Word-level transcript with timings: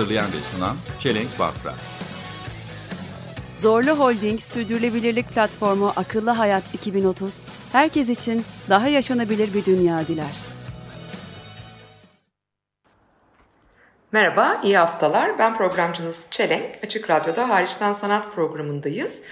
Hazırlayan 0.00 0.26
ve 0.26 0.56
sunan 0.56 0.76
Çelenk 1.00 1.38
Bafra. 1.38 1.74
Zorlu 3.56 3.90
Holding 3.90 4.40
Sürdürülebilirlik 4.40 5.28
Platformu 5.28 5.92
Akıllı 5.96 6.30
Hayat 6.30 6.62
2030, 6.74 7.40
herkes 7.72 8.08
için 8.08 8.44
daha 8.68 8.88
yaşanabilir 8.88 9.54
bir 9.54 9.64
dünya 9.64 10.06
diler. 10.06 10.49
Merhaba, 14.12 14.60
iyi 14.62 14.78
haftalar. 14.78 15.38
Ben 15.38 15.56
programcınız 15.56 16.26
Çelenk. 16.30 16.64
Açık 16.84 17.10
Radyo'da 17.10 17.48
Hariçten 17.48 17.92
Sanat 17.92 18.34
programındayız. 18.34 19.22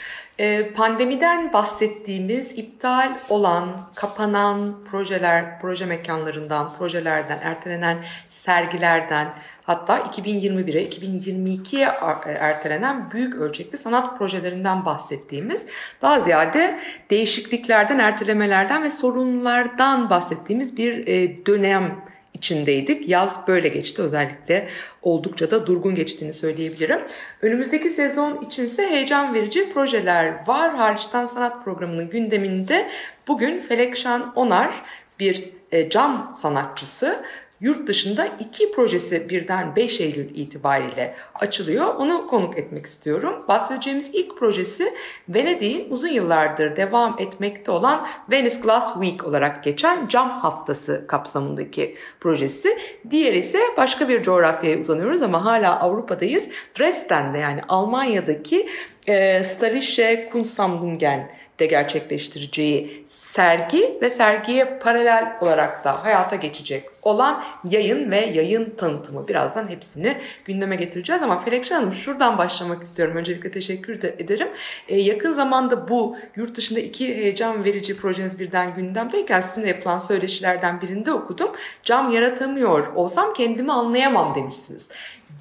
Ee, 0.40 0.70
pandemiden 0.76 1.52
bahsettiğimiz 1.52 2.58
iptal 2.58 3.16
olan, 3.28 3.90
kapanan 3.94 4.74
projeler, 4.90 5.60
proje 5.60 5.86
mekanlarından, 5.86 6.72
projelerden, 6.78 7.38
ertelenen 7.42 7.98
sergilerden, 8.30 9.28
hatta 9.62 9.98
2021'e, 9.98 10.88
2022'ye 10.88 11.86
er- 11.86 12.36
ertelenen 12.36 13.10
büyük 13.10 13.34
ölçekli 13.34 13.78
sanat 13.78 14.18
projelerinden 14.18 14.84
bahsettiğimiz, 14.84 15.66
daha 16.02 16.20
ziyade 16.20 16.78
değişikliklerden, 17.10 17.98
ertelemelerden 17.98 18.82
ve 18.82 18.90
sorunlardan 18.90 20.10
bahsettiğimiz 20.10 20.76
bir 20.76 21.06
e, 21.06 21.46
dönem 21.46 22.04
içindeydik. 22.38 23.08
Yaz 23.08 23.48
böyle 23.48 23.68
geçti 23.68 24.02
özellikle 24.02 24.68
oldukça 25.02 25.50
da 25.50 25.66
durgun 25.66 25.94
geçtiğini 25.94 26.32
söyleyebilirim. 26.32 27.00
Önümüzdeki 27.42 27.90
sezon 27.90 28.44
içinse 28.46 28.90
heyecan 28.90 29.34
verici 29.34 29.72
projeler 29.72 30.46
var. 30.46 30.74
Hariçten 30.74 31.26
Sanat 31.26 31.64
programının 31.64 32.10
gündeminde 32.10 32.88
bugün 33.28 33.60
Felekşan 33.60 34.32
Onar 34.36 34.82
bir 35.20 35.50
e, 35.72 35.90
cam 35.90 36.34
sanatçısı 36.38 37.24
yurt 37.60 37.88
dışında 37.88 38.26
iki 38.26 38.72
projesi 38.72 39.28
birden 39.30 39.76
5 39.76 40.00
Eylül 40.00 40.34
itibariyle 40.34 41.14
açılıyor. 41.34 41.94
Onu 41.94 42.26
konuk 42.26 42.58
etmek 42.58 42.86
istiyorum. 42.86 43.44
Bahsedeceğimiz 43.48 44.10
ilk 44.12 44.38
projesi 44.38 44.94
Venedik'in 45.28 45.90
uzun 45.90 46.08
yıllardır 46.08 46.76
devam 46.76 47.16
etmekte 47.18 47.70
olan 47.70 48.06
Venice 48.30 48.60
Glass 48.60 48.92
Week 48.92 49.24
olarak 49.24 49.64
geçen 49.64 50.08
cam 50.08 50.30
haftası 50.30 51.04
kapsamındaki 51.08 51.96
projesi. 52.20 52.78
Diğeri 53.10 53.38
ise 53.38 53.58
başka 53.76 54.08
bir 54.08 54.22
coğrafyaya 54.22 54.78
uzanıyoruz 54.78 55.22
ama 55.22 55.44
hala 55.44 55.80
Avrupa'dayız. 55.80 56.48
Dresden'de 56.78 57.38
yani 57.38 57.60
Almanya'daki 57.68 58.68
e, 59.06 59.44
Starische 59.44 60.28
Kunstsammlungen 60.32 61.30
de 61.58 61.66
gerçekleştireceği 61.66 63.04
sergi 63.08 63.98
ve 64.02 64.10
sergiye 64.10 64.64
paralel 64.64 65.36
olarak 65.40 65.84
da 65.84 66.04
hayata 66.04 66.36
geçecek 66.36 66.84
olan 67.02 67.44
yayın 67.64 68.10
ve 68.10 68.26
yayın 68.26 68.70
tanıtımı. 68.70 69.28
Birazdan 69.28 69.68
hepsini 69.68 70.18
gündeme 70.44 70.76
getireceğiz 70.76 71.22
ama 71.22 71.40
Felekşen 71.40 71.76
Hanım 71.76 71.92
şuradan 71.92 72.38
başlamak 72.38 72.82
istiyorum. 72.82 73.16
Öncelikle 73.16 73.50
teşekkür 73.50 74.02
de 74.02 74.14
ederim. 74.18 74.48
Ee, 74.88 74.96
yakın 74.96 75.32
zamanda 75.32 75.88
bu 75.88 76.16
yurt 76.36 76.56
dışında 76.56 76.80
iki 76.80 77.16
heyecan 77.16 77.64
verici 77.64 77.96
projeniz 77.96 78.40
birden 78.40 78.74
gündemdeyken 78.74 79.40
sizinle 79.40 79.68
yapılan 79.68 79.98
söyleşilerden 79.98 80.80
birinde 80.80 81.12
okudum. 81.12 81.50
Cam 81.82 82.10
yaratamıyor 82.10 82.94
olsam 82.94 83.34
kendimi 83.34 83.72
anlayamam 83.72 84.34
demişsiniz 84.34 84.88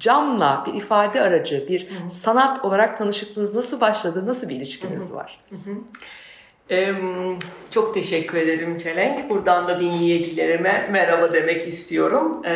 camla 0.00 0.64
bir 0.66 0.74
ifade 0.74 1.20
aracı, 1.20 1.68
bir 1.68 1.88
sanat 2.10 2.64
olarak 2.64 2.98
tanışıklığınız 2.98 3.54
nasıl 3.54 3.80
başladı, 3.80 4.26
nasıl 4.26 4.48
bir 4.48 4.56
ilişkiniz 4.56 5.12
var? 5.12 5.40
Em, 6.70 7.38
Çok 7.70 7.94
teşekkür 7.94 8.38
ederim 8.38 8.76
Çelenk. 8.78 9.30
Buradan 9.30 9.68
da 9.68 9.80
dinleyicilerime 9.80 10.88
merhaba 10.92 11.32
demek 11.32 11.68
istiyorum. 11.68 12.42
Ee, 12.44 12.52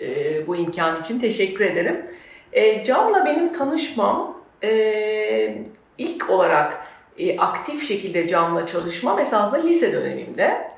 e, 0.00 0.46
Bu 0.46 0.56
imkan 0.56 1.00
için 1.00 1.20
teşekkür 1.20 1.64
ederim. 1.64 2.06
E, 2.52 2.84
Cam'la 2.84 3.24
benim 3.26 3.52
tanışmam 3.52 4.40
e, 4.62 5.58
ilk 5.98 6.30
olarak 6.30 6.86
e, 7.18 7.38
aktif 7.38 7.88
şekilde 7.88 8.28
Cam'la 8.28 8.66
çalışmam 8.66 9.18
esasında 9.18 9.60
lise 9.62 9.92
dönemimde. 9.92 10.70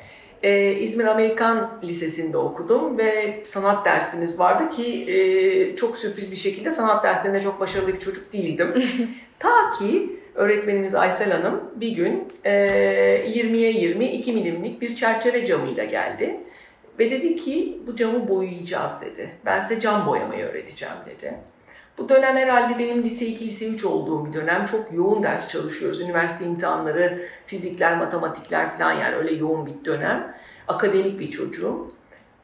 E, 0.42 0.72
İzmir 0.72 1.04
Amerikan 1.04 1.70
Lisesi'nde 1.82 2.38
okudum 2.38 2.98
ve 2.98 3.40
sanat 3.44 3.86
dersimiz 3.86 4.38
vardı 4.38 4.70
ki 4.70 5.12
e, 5.12 5.76
çok 5.76 5.98
sürpriz 5.98 6.32
bir 6.32 6.36
şekilde 6.36 6.70
sanat 6.70 7.04
derslerinde 7.04 7.40
çok 7.40 7.60
başarılı 7.60 7.94
bir 7.94 7.98
çocuk 7.98 8.32
değildim. 8.32 8.74
Ta 9.38 9.72
ki 9.78 10.16
öğretmenimiz 10.34 10.94
Aysel 10.94 11.32
Hanım 11.32 11.60
bir 11.76 11.90
gün 11.90 12.28
e, 12.44 12.50
20'ye 13.28 13.72
20 13.72 14.06
2 14.06 14.32
milimlik 14.32 14.80
bir 14.80 14.94
çerçeve 14.94 15.46
camıyla 15.46 15.84
geldi. 15.84 16.34
Ve 16.98 17.10
dedi 17.10 17.36
ki 17.36 17.78
bu 17.86 17.96
camı 17.96 18.28
boyayacağız 18.28 18.92
dedi. 19.00 19.30
Ben 19.46 19.60
size 19.60 19.80
cam 19.80 20.06
boyamayı 20.06 20.44
öğreteceğim 20.44 20.94
dedi. 21.06 21.34
Bu 21.98 22.08
dönem 22.08 22.36
herhalde 22.36 22.78
benim 22.78 23.02
lise 23.02 23.26
2, 23.26 23.46
lise 23.46 23.66
3 23.66 23.84
olduğum 23.84 24.26
bir 24.26 24.32
dönem. 24.32 24.66
Çok 24.66 24.92
yoğun 24.92 25.22
ders 25.22 25.48
çalışıyoruz. 25.48 26.00
Üniversite 26.00 26.44
imtihanları, 26.44 27.22
fizikler, 27.46 27.98
matematikler 27.98 28.78
falan 28.78 28.92
yani 28.92 29.14
öyle 29.14 29.34
yoğun 29.34 29.66
bir 29.66 29.84
dönem. 29.84 30.34
Akademik 30.68 31.20
bir 31.20 31.30
çocuğum. 31.30 31.92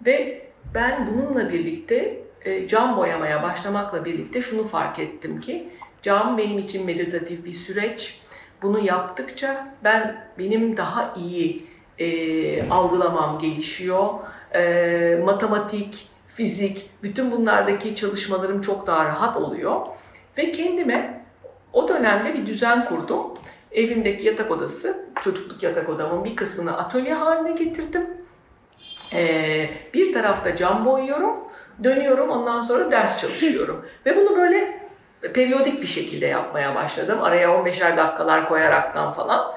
Ve 0.06 0.46
ben 0.74 1.06
bununla 1.06 1.50
birlikte 1.50 2.22
e, 2.44 2.68
cam 2.68 2.96
boyamaya 2.96 3.42
başlamakla 3.42 4.04
birlikte 4.04 4.42
şunu 4.42 4.64
fark 4.64 4.98
ettim 4.98 5.40
ki 5.40 5.68
cam 6.02 6.38
benim 6.38 6.58
için 6.58 6.86
meditatif 6.86 7.44
bir 7.44 7.52
süreç. 7.52 8.22
Bunu 8.62 8.78
yaptıkça 8.78 9.68
ben 9.84 10.26
benim 10.38 10.76
daha 10.76 11.14
iyi 11.16 11.64
e, 11.98 12.68
algılamam 12.70 13.38
gelişiyor. 13.38 14.08
E, 14.54 15.20
matematik, 15.24 16.08
fizik, 16.36 16.90
bütün 17.02 17.32
bunlardaki 17.32 17.94
çalışmalarım 17.94 18.60
çok 18.60 18.86
daha 18.86 19.04
rahat 19.04 19.36
oluyor. 19.36 19.86
Ve 20.38 20.50
kendime 20.50 21.24
o 21.72 21.88
dönemde 21.88 22.34
bir 22.34 22.46
düzen 22.46 22.84
kurdum. 22.84 23.34
Evimdeki 23.72 24.26
yatak 24.26 24.50
odası, 24.50 25.06
çocukluk 25.24 25.62
yatak 25.62 25.88
odamın 25.88 26.24
bir 26.24 26.36
kısmını 26.36 26.78
atölye 26.78 27.14
haline 27.14 27.52
getirdim. 27.52 28.06
Ee, 29.12 29.70
bir 29.94 30.12
tarafta 30.12 30.56
cam 30.56 30.84
boyuyorum, 30.84 31.36
dönüyorum 31.84 32.30
ondan 32.30 32.60
sonra 32.60 32.90
ders 32.90 33.20
çalışıyorum. 33.20 33.86
Ve 34.06 34.16
bunu 34.16 34.36
böyle 34.36 34.88
periyodik 35.34 35.82
bir 35.82 35.86
şekilde 35.86 36.26
yapmaya 36.26 36.74
başladım. 36.74 37.18
Araya 37.22 37.48
15'er 37.48 37.96
dakikalar 37.96 38.48
koyaraktan 38.48 39.12
falan. 39.12 39.52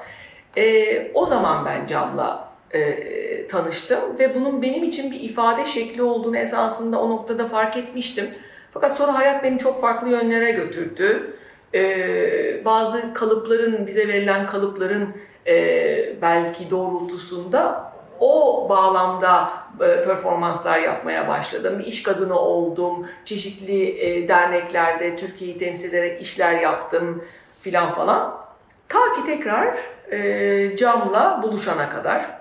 Ee, 0.56 1.12
o 1.14 1.26
zaman 1.26 1.64
ben 1.64 1.86
camla 1.86 2.49
e, 2.74 3.46
tanıştım 3.46 4.18
ve 4.18 4.34
bunun 4.34 4.62
benim 4.62 4.84
için 4.84 5.10
bir 5.10 5.20
ifade 5.20 5.64
şekli 5.64 6.02
olduğunu 6.02 6.36
esasında 6.36 7.00
o 7.00 7.10
noktada 7.10 7.48
fark 7.48 7.76
etmiştim. 7.76 8.30
Fakat 8.72 8.96
sonra 8.96 9.14
hayat 9.14 9.44
beni 9.44 9.58
çok 9.58 9.80
farklı 9.80 10.08
yönlere 10.08 10.50
götürdü. 10.50 11.34
Ee, 11.74 12.64
bazı 12.64 13.14
kalıpların, 13.14 13.86
bize 13.86 14.08
verilen 14.08 14.46
kalıpların 14.46 15.08
e, 15.46 16.22
belki 16.22 16.70
doğrultusunda 16.70 17.92
o 18.20 18.66
bağlamda 18.68 19.52
e, 19.80 20.02
performanslar 20.04 20.78
yapmaya 20.78 21.28
başladım. 21.28 21.78
Bir 21.78 21.84
iş 21.84 22.02
kadını 22.02 22.38
oldum, 22.38 23.06
çeşitli 23.24 24.00
e, 24.00 24.28
derneklerde 24.28 25.16
Türkiye'yi 25.16 25.58
temsil 25.58 25.88
ederek 25.88 26.22
işler 26.22 26.52
yaptım 26.54 27.24
filan 27.60 27.92
falan. 27.92 28.40
Ta 28.88 29.12
ki 29.12 29.24
tekrar 29.26 29.78
e, 30.10 30.76
camla 30.76 31.40
buluşana 31.42 31.90
kadar. 31.90 32.39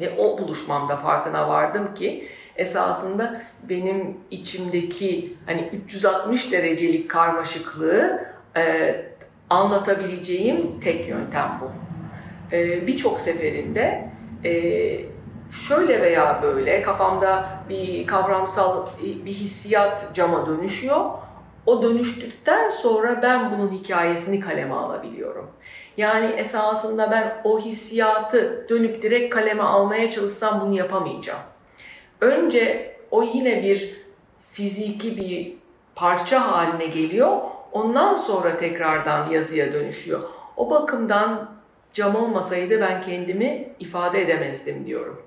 Ve 0.00 0.16
o 0.18 0.38
buluşmamda 0.38 0.96
farkına 0.96 1.48
vardım 1.48 1.94
ki 1.94 2.28
esasında 2.56 3.40
benim 3.68 4.16
içimdeki 4.30 5.34
hani 5.46 5.70
360 5.86 6.52
derecelik 6.52 7.10
karmaşıklığı 7.10 8.26
e, 8.56 8.94
anlatabileceğim 9.50 10.80
tek 10.80 11.08
yöntem 11.08 11.60
bu. 11.60 11.70
E, 12.56 12.86
Birçok 12.86 13.20
seferinde 13.20 14.08
e, 14.44 14.50
şöyle 15.68 16.02
veya 16.02 16.40
böyle 16.42 16.82
kafamda 16.82 17.48
bir 17.68 18.06
kavramsal 18.06 18.86
bir 19.02 19.32
hissiyat 19.32 20.14
cama 20.14 20.46
dönüşüyor. 20.46 21.10
O 21.66 21.82
dönüştükten 21.82 22.68
sonra 22.68 23.22
ben 23.22 23.50
bunun 23.50 23.72
hikayesini 23.72 24.40
kaleme 24.40 24.74
alabiliyorum. 24.74 25.50
Yani 25.96 26.26
esasında 26.26 27.10
ben 27.10 27.40
o 27.44 27.60
hissiyatı 27.60 28.66
dönüp 28.68 29.02
direkt 29.02 29.34
kaleme 29.34 29.62
almaya 29.62 30.10
çalışsam 30.10 30.60
bunu 30.60 30.76
yapamayacağım. 30.76 31.40
Önce 32.20 32.96
o 33.10 33.22
yine 33.22 33.62
bir 33.62 33.94
fiziki 34.52 35.16
bir 35.16 35.52
parça 35.94 36.52
haline 36.52 36.86
geliyor. 36.86 37.40
Ondan 37.72 38.14
sonra 38.14 38.56
tekrardan 38.56 39.30
yazıya 39.30 39.72
dönüşüyor. 39.72 40.22
O 40.56 40.70
bakımdan 40.70 41.50
cam 41.92 42.16
olmasaydı 42.16 42.80
ben 42.80 43.02
kendimi 43.02 43.68
ifade 43.80 44.22
edemezdim 44.22 44.86
diyorum. 44.86 45.22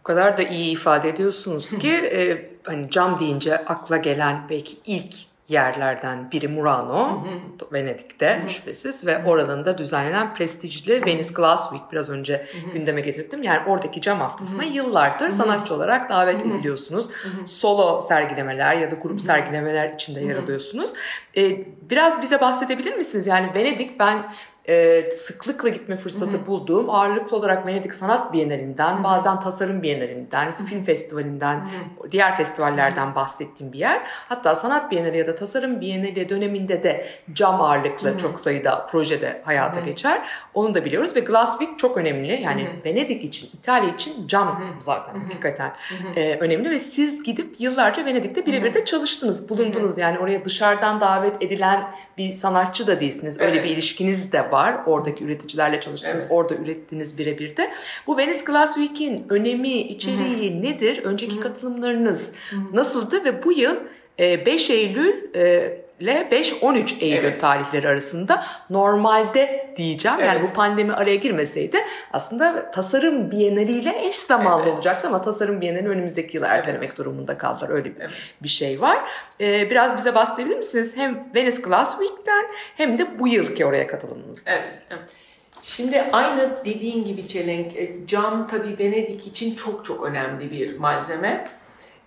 O 0.00 0.02
kadar 0.02 0.38
da 0.38 0.42
iyi 0.42 0.72
ifade 0.72 1.08
ediyorsunuz 1.08 1.78
ki 1.78 1.90
e, 2.12 2.50
hani 2.64 2.90
cam 2.90 3.18
deyince 3.18 3.56
akla 3.56 3.96
gelen 3.96 4.46
belki 4.50 4.76
ilk 4.86 5.14
yerlerden 5.48 6.30
biri 6.30 6.48
Murano, 6.48 7.24
Venedik'te 7.72 8.42
şüphesiz 8.48 9.06
ve 9.06 9.24
oranın 9.24 9.64
da 9.64 9.78
düzenlenen 9.78 10.34
prestijli 10.34 11.06
Venice 11.06 11.34
Glass 11.34 11.70
Week 11.70 11.92
biraz 11.92 12.10
önce 12.10 12.46
gündeme 12.74 13.00
getirdim. 13.00 13.42
Yani 13.42 13.68
oradaki 13.68 14.00
cam 14.00 14.20
haftasına 14.20 14.64
yıllardır 14.64 15.30
sanatçı 15.30 15.74
olarak 15.74 16.10
davet 16.10 16.40
ediliyorsunuz. 16.40 17.08
Solo 17.46 18.00
sergilemeler 18.00 18.76
ya 18.76 18.90
da 18.90 18.94
grup 18.94 19.20
sergilemeler 19.20 19.92
içinde 19.92 20.20
yer 20.20 20.36
alıyorsunuz. 20.36 20.90
E, 21.36 21.66
biraz 21.90 22.22
bize 22.22 22.40
bahsedebilir 22.40 22.94
misiniz? 22.94 23.26
Yani 23.26 23.54
Venedik 23.54 24.00
ben 24.00 24.24
e, 24.68 25.10
sıklıkla 25.10 25.68
gitme 25.68 25.96
fırsatı 25.96 26.46
bulduğum 26.46 26.90
ağırlıklı 26.90 27.36
olarak 27.36 27.66
Venedik 27.66 27.94
Sanat 27.94 28.32
Bienalinden, 28.32 29.04
bazen 29.04 29.40
Tasarım 29.40 29.82
Bienalinden, 29.82 30.52
Film 30.66 30.84
Festivalinden, 30.84 31.68
diğer 32.10 32.36
festivallerden 32.36 33.14
bahsettiğim 33.14 33.72
bir 33.72 33.78
yer. 33.78 34.02
Hatta 34.28 34.54
Sanat 34.54 34.90
Bienali 34.90 35.18
ya 35.18 35.26
da 35.26 35.34
Tasarım 35.34 35.80
Bienali 35.80 36.28
döneminde 36.28 36.82
de 36.82 37.06
cam 37.32 37.60
ağırlıklı 37.60 38.18
çok 38.18 38.40
sayıda 38.40 38.86
projede 38.86 39.42
hayata 39.44 39.80
geçer. 39.80 40.22
Onu 40.54 40.74
da 40.74 40.84
biliyoruz 40.84 41.16
ve 41.16 41.20
Glass 41.20 41.58
Week 41.58 41.78
çok 41.78 41.96
önemli. 41.96 42.42
Yani 42.42 42.68
Venedik 42.84 43.24
için, 43.24 43.50
İtalya 43.58 43.94
için 43.94 44.26
cam 44.26 44.62
zaten 44.78 45.20
hakikaten 45.20 45.72
e, 46.16 46.36
önemli 46.36 46.70
ve 46.70 46.78
siz 46.78 47.22
gidip 47.22 47.60
yıllarca 47.60 48.04
Venedik'te 48.04 48.46
birebir 48.46 48.74
de 48.74 48.84
çalıştınız, 48.84 49.48
bulundunuz. 49.48 49.98
Yani 49.98 50.18
oraya 50.18 50.44
dışarıdan 50.44 51.00
davet 51.00 51.42
edilen 51.42 51.90
bir 52.18 52.32
sanatçı 52.32 52.86
da 52.86 53.00
değilsiniz. 53.00 53.40
Öyle 53.40 53.52
Evet. 53.52 53.64
bir 53.64 53.70
ilişkiniz 53.70 54.32
de 54.32 54.51
var. 54.52 54.76
Oradaki 54.86 55.24
üreticilerle 55.24 55.80
çalıştınız, 55.80 56.14
Evet. 56.22 56.26
orada 56.30 56.54
ürettiniz 56.54 57.18
birebir 57.18 57.56
de. 57.56 57.70
Bu 58.06 58.16
Venice 58.16 58.44
Glass 58.44 58.74
Week'in 58.74 59.26
önemi, 59.28 59.72
içeriği 59.72 60.62
nedir? 60.62 60.98
Önceki 61.04 61.40
katılımlarınız 61.40 62.32
nasıldı 62.72 63.24
ve 63.24 63.44
bu 63.44 63.52
yıl 63.52 63.76
5 64.18 64.70
Eylül 64.70 65.34
e, 65.36 65.82
ile 66.00 66.28
5-13 66.30 67.00
Eylül 67.00 67.16
Evet. 67.16 67.40
tarihleri 67.40 67.88
arasında 67.88 68.44
normalde 68.70 69.74
diyeceğim. 69.76 70.20
Yani 70.20 70.38
Evet. 70.38 70.50
bu 70.50 70.54
pandemi 70.54 70.92
araya 70.92 71.16
girmeseydi 71.16 71.78
aslında 72.12 72.70
tasarım 72.70 73.30
bienaliyle 73.30 74.08
eş 74.08 74.16
zamanlı 74.16 74.62
Evet. 74.62 74.74
olacaktı 74.74 75.08
ama 75.08 75.22
tasarım 75.22 75.60
bienalini 75.60 75.88
önümüzdeki 75.88 76.36
yıla 76.36 76.46
ertelemek 76.46 76.98
durumunda 76.98 77.38
kaldılar. 77.38 77.68
Öyle 77.70 77.84
bir, 77.84 78.00
Evet. 78.00 78.10
bir 78.42 78.48
şey 78.48 78.80
var. 78.80 78.98
Ee, 79.40 79.70
biraz 79.70 79.96
bize 79.96 80.14
bahsedebilir 80.14 80.56
misiniz? 80.56 80.92
Hem 80.96 81.28
Venice 81.34 81.62
Glass 81.62 81.98
Week'ten 81.98 82.44
hem 82.76 82.98
de 82.98 83.18
bu 83.18 83.28
yılki 83.28 83.66
oraya 83.66 83.86
katılımınızdan. 83.86 84.52
Evet. 84.52 84.68
evet. 84.90 85.02
Şimdi 85.62 86.02
aynı 86.12 86.56
dediğin 86.64 87.04
gibi 87.04 87.28
Çelenk, 87.28 87.76
e, 87.76 87.90
cam 88.06 88.46
tabii 88.46 88.78
Venedik 88.78 89.26
için 89.26 89.54
çok 89.54 89.84
çok 89.84 90.04
önemli 90.04 90.50
bir 90.50 90.78
malzeme. 90.78 91.44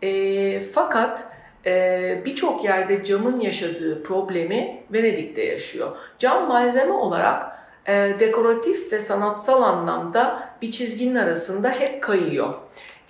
E, 0.02 0.60
fakat 0.60 1.28
e, 1.66 2.22
birçok 2.26 2.64
yerde 2.64 3.04
camın 3.04 3.40
yaşadığı 3.40 4.04
problemi 4.04 4.84
Venedik'te 4.94 5.44
yaşıyor. 5.44 5.98
Cam 6.20 6.48
malzeme 6.48 6.92
olarak 6.92 7.58
e, 7.88 8.14
dekoratif 8.20 8.92
ve 8.92 9.00
sanatsal 9.00 9.62
anlamda 9.62 10.50
bir 10.62 10.72
çizginin 10.72 11.16
arasında 11.16 11.70
hep 11.70 12.04
kayıyor. 12.04 12.50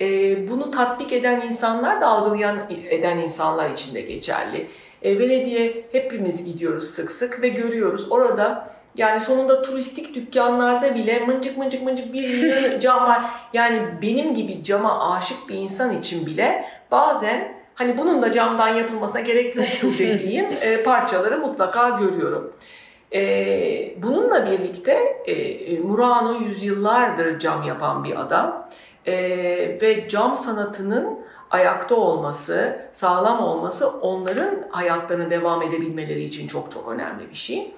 E, 0.02 0.08
bunu 0.50 0.72
tatbik 0.72 1.14
eden 1.14 1.42
insanlar 1.42 2.02
da 2.02 2.08
algılayan 2.08 2.58
eden 2.90 3.18
insanlar 3.18 3.70
için 3.70 3.96
de 3.96 4.02
geçerli. 4.02 4.68
E, 5.02 5.20
Venedik'e 5.20 5.84
hepimiz 5.92 6.46
gidiyoruz 6.46 6.84
sık 6.84 7.12
sık 7.12 7.42
ve 7.42 7.48
görüyoruz. 7.48 8.12
Orada 8.12 8.76
yani 8.98 9.20
sonunda 9.20 9.62
turistik 9.62 10.16
dükkanlarda 10.16 10.96
bile 10.96 11.20
mıncık 11.20 11.58
mıncık 11.58 11.84
mıncık 11.84 12.14
bir 12.14 12.30
yığın 12.30 12.80
cam 12.80 13.04
var. 13.04 13.22
Yani 13.54 13.82
benim 14.02 14.34
gibi 14.36 14.64
cama 14.64 15.14
aşık 15.16 15.50
bir 15.50 15.56
insan 15.56 16.00
için 16.00 16.26
bile 16.26 16.66
bazen 16.92 17.56
hani 17.76 17.98
bunun 17.98 18.22
da 18.22 18.32
camdan 18.32 18.76
yapılmasına 18.76 19.20
gerek 19.20 19.56
yoktur 19.56 19.94
dediğim 20.00 20.46
e, 20.62 20.84
parçaları 20.84 21.38
mutlaka 21.38 21.90
görüyorum. 21.90 22.54
E, 23.14 23.94
bununla 24.04 24.52
birlikte 24.52 24.92
e, 25.28 25.80
Murano 25.80 26.34
yüzyıllardır 26.40 27.40
cam 27.40 27.64
yapan 27.64 28.04
bir 28.04 28.22
adam 28.22 28.66
E, 29.08 29.14
ve 29.82 30.10
cam 30.10 30.36
sanatının 30.36 31.20
ayakta 31.52 31.96
olması, 31.96 32.80
sağlam 32.92 33.44
olması 33.44 33.90
onların 33.90 34.64
hayatlarına 34.70 35.30
devam 35.30 35.62
edebilmeleri 35.62 36.24
için 36.24 36.48
çok 36.48 36.72
çok 36.72 36.92
önemli 36.92 37.30
bir 37.30 37.36
şey. 37.36 37.74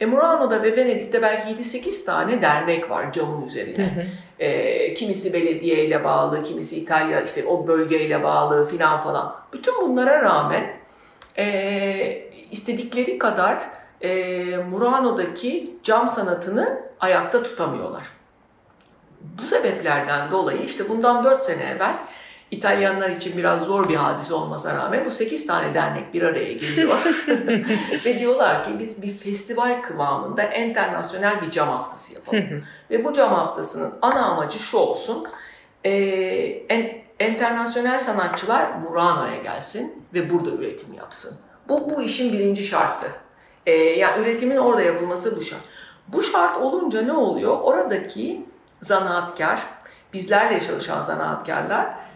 E, 0.00 0.06
Murano'da 0.06 0.62
ve 0.62 0.76
Venedik'te 0.76 1.22
belki 1.22 1.62
7-8 1.62 2.04
tane 2.04 2.42
dernek 2.42 2.90
var 2.90 3.12
camın 3.12 3.46
üzerine. 3.46 4.06
E, 4.38 4.94
kimisi 4.94 5.32
belediyeyle 5.32 6.04
bağlı, 6.04 6.42
kimisi 6.42 6.76
İtalya 6.76 7.20
işte 7.20 7.46
o 7.46 7.66
bölgeyle 7.66 8.22
bağlı 8.22 8.66
filan 8.66 9.00
falan. 9.00 9.36
Bütün 9.52 9.82
bunlara 9.82 10.22
rağmen 10.22 10.64
e, 11.38 12.28
istedikleri 12.50 13.18
kadar 13.18 13.58
e, 14.00 14.10
Murano'daki 14.70 15.76
cam 15.82 16.08
sanatını 16.08 16.80
ayakta 17.00 17.42
tutamıyorlar. 17.42 18.02
Bu 19.20 19.46
sebeplerden 19.46 20.30
dolayı 20.30 20.62
işte 20.62 20.88
bundan 20.88 21.24
4 21.24 21.44
sene 21.46 21.62
evvel 21.62 21.98
İtalyanlar 22.50 23.10
için 23.10 23.36
biraz 23.36 23.62
zor 23.62 23.88
bir 23.88 23.96
hadise 23.96 24.34
olmasına 24.34 24.74
rağmen 24.74 25.04
bu 25.04 25.10
8 25.10 25.46
tane 25.46 25.74
dernek 25.74 26.14
bir 26.14 26.22
araya 26.22 26.52
geliyor. 26.52 26.98
Ve 28.04 28.18
diyorlar 28.18 28.64
ki 28.64 28.70
biz 28.78 29.02
bir 29.02 29.18
festival 29.18 29.82
kıvamında 29.82 30.42
internasyonel 30.42 31.42
bir 31.42 31.50
cam 31.50 31.68
haftası 31.68 32.14
yapalım. 32.14 32.64
Ve 32.90 33.04
bu 33.04 33.12
cam 33.12 33.34
haftasının 33.34 33.94
ana 34.02 34.26
amacı 34.26 34.58
şu 34.58 34.76
olsun. 34.76 35.26
E, 35.84 35.92
en, 36.68 36.98
internasyonel 37.20 37.98
sanatçılar 37.98 38.70
Murano'ya 38.74 39.36
gelsin 39.42 40.04
ve 40.14 40.30
burada 40.30 40.50
üretim 40.50 40.94
yapsın. 40.94 41.36
Bu, 41.68 41.90
bu 41.90 42.02
işin 42.02 42.32
birinci 42.32 42.64
şartı. 42.64 43.06
E, 43.66 43.72
yani 43.74 44.22
üretimin 44.22 44.56
orada 44.56 44.82
yapılması 44.82 45.36
bu 45.36 45.42
şart. 45.42 45.62
Bu 46.08 46.22
şart 46.22 46.56
olunca 46.56 47.02
ne 47.02 47.12
oluyor? 47.12 47.58
Oradaki 47.60 48.46
zanaatkar, 48.82 49.62
bizlerle 50.12 50.60
çalışan 50.60 51.02
zanaatkarlar 51.02 52.07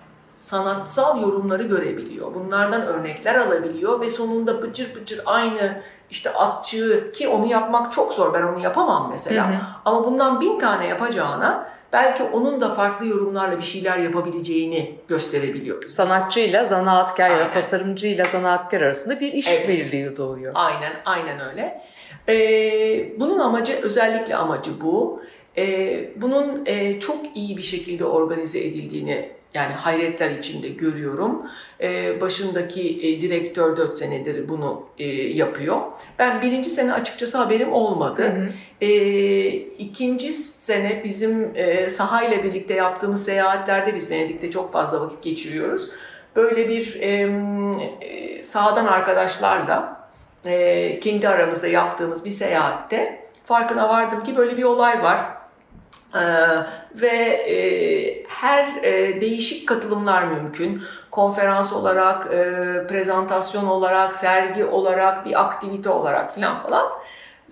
sanatsal 0.43 1.23
yorumları 1.23 1.63
görebiliyor. 1.63 2.35
Bunlardan 2.35 2.83
örnekler 2.83 3.35
alabiliyor 3.35 4.01
ve 4.01 4.11
sonunda 4.11 4.61
pıcır 4.61 4.95
pıcır 4.95 5.21
aynı 5.27 5.83
işte 6.11 6.31
atçı 6.31 7.13
ki 7.13 7.29
onu 7.29 7.47
yapmak 7.47 7.93
çok 7.93 8.13
zor. 8.13 8.35
Ben 8.35 8.43
onu 8.43 8.63
yapamam 8.63 9.09
mesela. 9.11 9.51
Hı 9.51 9.55
hı. 9.55 9.59
Ama 9.85 10.05
bundan 10.07 10.41
bin 10.41 10.59
tane 10.59 10.87
yapacağına 10.87 11.69
belki 11.93 12.23
onun 12.23 12.61
da 12.61 12.71
farklı 12.71 13.07
yorumlarla 13.07 13.59
bir 13.59 13.63
şeyler 13.65 13.99
yapabileceğini 13.99 14.95
gösterebiliyoruz. 15.09 15.95
Sanatçıyla 15.95 16.65
zanaatkar 16.65 17.31
ya 17.31 17.39
da 17.39 17.51
tasarımcıyla 17.51 18.27
zanaatkar 18.27 18.81
arasında 18.81 19.21
bir 19.21 19.33
iş 19.33 19.49
Evet. 19.49 19.69
birliği 19.69 20.17
doğuyor. 20.17 20.53
Aynen, 20.55 20.93
aynen 21.05 21.41
öyle. 21.51 21.83
Ee, 22.29 23.21
bunun 23.21 23.39
amacı, 23.39 23.81
özellikle 23.83 24.37
amacı 24.37 24.71
bu. 24.81 25.23
Ee, 25.59 26.11
bunun 26.17 26.63
e, 26.67 27.01
çok 27.01 27.17
iyi 27.35 27.57
bir 27.57 27.63
şekilde 27.63 28.05
organize 28.05 28.59
edildiğini 28.59 29.42
yani 29.55 29.73
hayretler 29.75 30.31
içinde 30.31 30.69
görüyorum. 30.69 31.47
Ee, 31.81 32.21
başındaki 32.21 33.09
e, 33.09 33.21
direktör 33.21 33.77
4 33.77 33.99
senedir 33.99 34.49
bunu 34.49 34.87
e, 34.99 35.07
yapıyor. 35.13 35.81
Ben 36.19 36.43
birinci 36.43 36.71
sene 36.71 36.93
açıkçası 36.93 37.39
haberim 37.39 37.73
olmadı. 37.73 38.49
Ee, 38.81 39.47
ikinci 39.55 40.33
sene 40.33 41.05
bizim 41.05 41.51
e, 41.55 41.91
sahayla 41.91 42.45
birlikte 42.45 42.75
yaptığımız 42.75 43.25
seyahatlerde 43.25 43.95
biz 43.95 44.11
Venedik'te 44.11 44.51
çok 44.51 44.73
fazla 44.73 45.01
vakit 45.01 45.23
geçiriyoruz. 45.23 45.91
Böyle 46.37 46.69
bir 46.69 47.01
e, 47.01 48.45
sahadan 48.45 48.87
arkadaşlarla 48.87 50.09
e, 50.45 51.01
kendi 51.01 51.29
aramızda 51.29 51.67
yaptığımız 51.67 52.25
bir 52.25 52.31
seyahatte 52.31 53.23
farkına 53.45 53.89
vardım 53.89 54.23
ki 54.23 54.37
böyle 54.37 54.57
bir 54.57 54.65
olay 54.65 55.03
var. 55.03 55.42
Ee, 56.15 56.21
ve 56.95 57.09
e, 57.09 58.25
her 58.29 58.85
e, 58.85 59.21
değişik 59.21 59.69
katılımlar 59.69 60.23
mümkün. 60.23 60.83
Konferans 61.11 61.73
olarak, 61.73 62.27
e, 62.27 62.37
prezentasyon 62.89 63.67
olarak, 63.67 64.17
sergi 64.17 64.65
olarak, 64.65 65.27
bir 65.27 65.41
aktivite 65.41 65.89
olarak 65.89 66.35
falan 66.35 66.63
falan. 66.63 66.87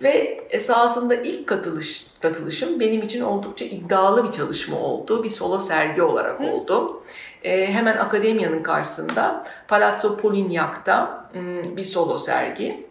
Ve 0.03 0.41
esasında 0.49 1.15
ilk 1.15 1.47
katılış, 1.47 2.07
katılışım 2.21 2.79
benim 2.79 3.01
için 3.01 3.21
oldukça 3.21 3.65
iddialı 3.65 4.23
bir 4.27 4.31
çalışma 4.31 4.77
oldu. 4.77 5.23
Bir 5.23 5.29
solo 5.29 5.59
sergi 5.59 6.03
olarak 6.03 6.41
oldu. 6.41 7.03
E, 7.43 7.73
hemen 7.73 7.97
akademiyanın 7.97 8.63
karşısında 8.63 9.43
Palazzo 9.67 10.17
Polignac'ta 10.17 11.25
bir 11.77 11.83
solo 11.83 12.17
sergi. 12.17 12.90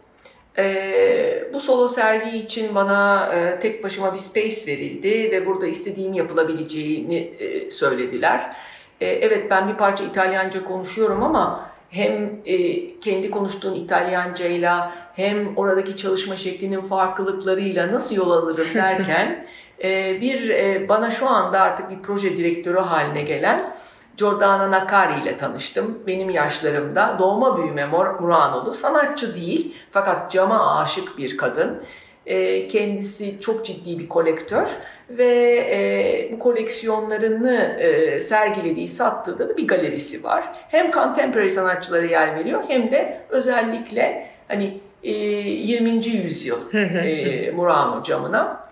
Ee, 0.57 1.43
bu 1.53 1.59
solo 1.59 1.87
sergi 1.87 2.37
için 2.37 2.75
bana 2.75 3.29
e, 3.35 3.59
tek 3.59 3.83
başıma 3.83 4.13
bir 4.13 4.17
space 4.17 4.67
verildi 4.67 5.31
ve 5.31 5.45
burada 5.45 5.67
istediğim 5.67 6.13
yapılabileceğini 6.13 7.17
e, 7.17 7.69
söylediler. 7.69 8.55
E, 9.01 9.05
evet 9.07 9.49
ben 9.49 9.69
bir 9.69 9.73
parça 9.73 10.03
İtalyanca 10.03 10.63
konuşuyorum 10.63 11.23
ama 11.23 11.71
hem 11.89 12.29
e, 12.45 12.99
kendi 12.99 13.31
konuştuğun 13.31 13.75
İtalyancayla 13.75 14.91
hem 15.15 15.57
oradaki 15.57 15.97
çalışma 15.97 16.35
şeklinin 16.35 16.81
farklılıklarıyla 16.81 17.91
nasıl 17.91 18.15
yol 18.15 18.31
alırım 18.31 18.67
derken 18.73 19.45
e, 19.83 20.21
bir 20.21 20.49
e, 20.49 20.89
bana 20.89 21.11
şu 21.11 21.27
anda 21.27 21.59
artık 21.61 21.89
bir 21.89 22.01
proje 22.03 22.37
direktörü 22.37 22.79
haline 22.79 23.21
gelen 23.21 23.61
Giordana 24.17 24.71
Nakari 24.71 25.21
ile 25.21 25.37
tanıştım. 25.37 25.99
Benim 26.07 26.29
yaşlarımda 26.29 27.15
doğma 27.19 27.57
büyüme 27.57 27.85
Murano'lu 27.85 28.73
sanatçı 28.73 29.35
değil 29.35 29.75
fakat 29.91 30.31
cama 30.31 30.75
aşık 30.79 31.17
bir 31.17 31.37
kadın. 31.37 31.83
E, 32.25 32.67
kendisi 32.67 33.41
çok 33.41 33.65
ciddi 33.65 33.99
bir 33.99 34.09
kolektör 34.09 34.67
ve 35.09 35.57
e, 35.71 36.29
bu 36.33 36.39
koleksiyonlarını 36.39 37.77
e, 37.79 38.19
sergilediği, 38.19 38.89
sattığı 38.89 39.39
da 39.39 39.57
bir 39.57 39.67
galerisi 39.67 40.23
var. 40.23 40.43
Hem 40.69 40.91
contemporary 40.91 41.49
sanatçılara 41.49 42.05
yer 42.05 42.35
veriyor 42.35 42.63
hem 42.67 42.91
de 42.91 43.17
özellikle 43.29 44.27
hani 44.47 44.77
e, 45.03 45.11
20. 45.11 45.89
yüzyıl 46.07 46.73
e, 46.73 47.51
Murano 47.51 48.03
camına. 48.03 48.67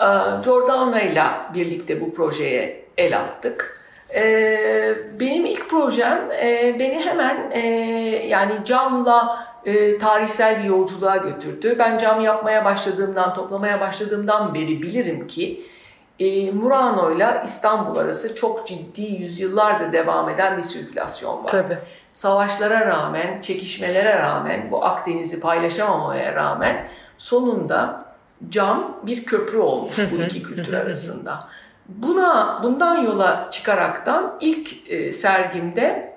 E, 0.00 0.08
Giordana 0.44 1.02
ile 1.02 1.24
birlikte 1.54 2.00
bu 2.00 2.14
projeye 2.14 2.84
el 2.98 3.20
attık. 3.20 3.83
E, 4.14 4.96
benim 5.20 5.46
ilk 5.46 5.70
projem 5.70 6.30
e, 6.42 6.76
beni 6.78 7.00
hemen 7.00 7.50
e, 7.50 7.60
yani 8.28 8.64
camla 8.64 9.46
e, 9.64 9.98
tarihsel 9.98 10.58
bir 10.62 10.64
yolculuğa 10.64 11.16
götürdü. 11.16 11.76
Ben 11.78 11.98
cam 11.98 12.20
yapmaya 12.20 12.64
başladığımdan, 12.64 13.34
toplamaya 13.34 13.80
başladığımdan 13.80 14.54
beri 14.54 14.82
bilirim 14.82 15.26
ki 15.26 15.66
e, 16.18 16.50
Murano 16.50 17.16
ile 17.16 17.42
İstanbul 17.44 17.96
arası 17.96 18.34
çok 18.34 18.66
ciddi 18.66 19.02
yüzyıllardır 19.02 19.92
devam 19.92 20.28
eden 20.28 20.56
bir 20.56 20.62
sirkülasyon 20.62 21.44
var. 21.44 21.50
Tabii. 21.50 21.78
Savaşlara 22.12 22.86
rağmen, 22.86 23.40
çekişmelere 23.40 24.18
rağmen, 24.18 24.70
bu 24.70 24.84
Akdeniz'i 24.84 25.40
paylaşamamaya 25.40 26.34
rağmen 26.34 26.88
sonunda 27.18 28.04
cam 28.48 28.96
bir 29.02 29.24
köprü 29.24 29.58
olmuş 29.58 29.98
bu 30.12 30.22
iki 30.22 30.42
kültür 30.42 30.72
arasında. 30.72 31.48
Buna 31.88 32.60
bundan 32.62 33.02
yola 33.02 33.48
çıkaraktan 33.52 34.38
ilk 34.40 34.90
e, 34.90 35.12
sergimde 35.12 36.14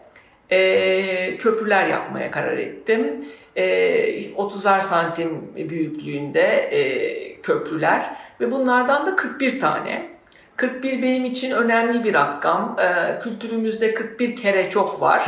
e, 0.49 1.37
köprüler 1.37 1.87
yapmaya 1.87 2.31
karar 2.31 2.57
ettim. 2.57 3.25
E, 3.55 4.31
30'ar 4.31 4.81
santim 4.81 5.51
büyüklüğünde 5.55 6.41
e, 6.41 7.41
köprüler 7.41 8.15
ve 8.39 8.51
bunlardan 8.51 9.05
da 9.05 9.15
41 9.15 9.59
tane. 9.59 10.09
41 10.55 11.01
benim 11.01 11.25
için 11.25 11.51
önemli 11.51 12.03
bir 12.03 12.13
rakam. 12.13 12.77
E, 12.79 13.19
kültürümüzde 13.19 13.93
41 13.93 14.35
kere 14.35 14.69
çok 14.69 15.01
var. 15.01 15.25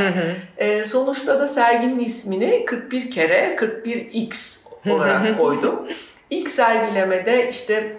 E, 0.57 0.85
sonuçta 0.85 1.39
da 1.39 1.47
serginin 1.47 1.99
ismini 1.99 2.65
41 2.65 3.11
kere 3.11 3.55
41x 3.59 4.63
olarak 4.89 5.37
koydum. 5.37 5.87
İlk 6.29 6.49
sergilemede 6.49 7.49
işte 7.49 7.97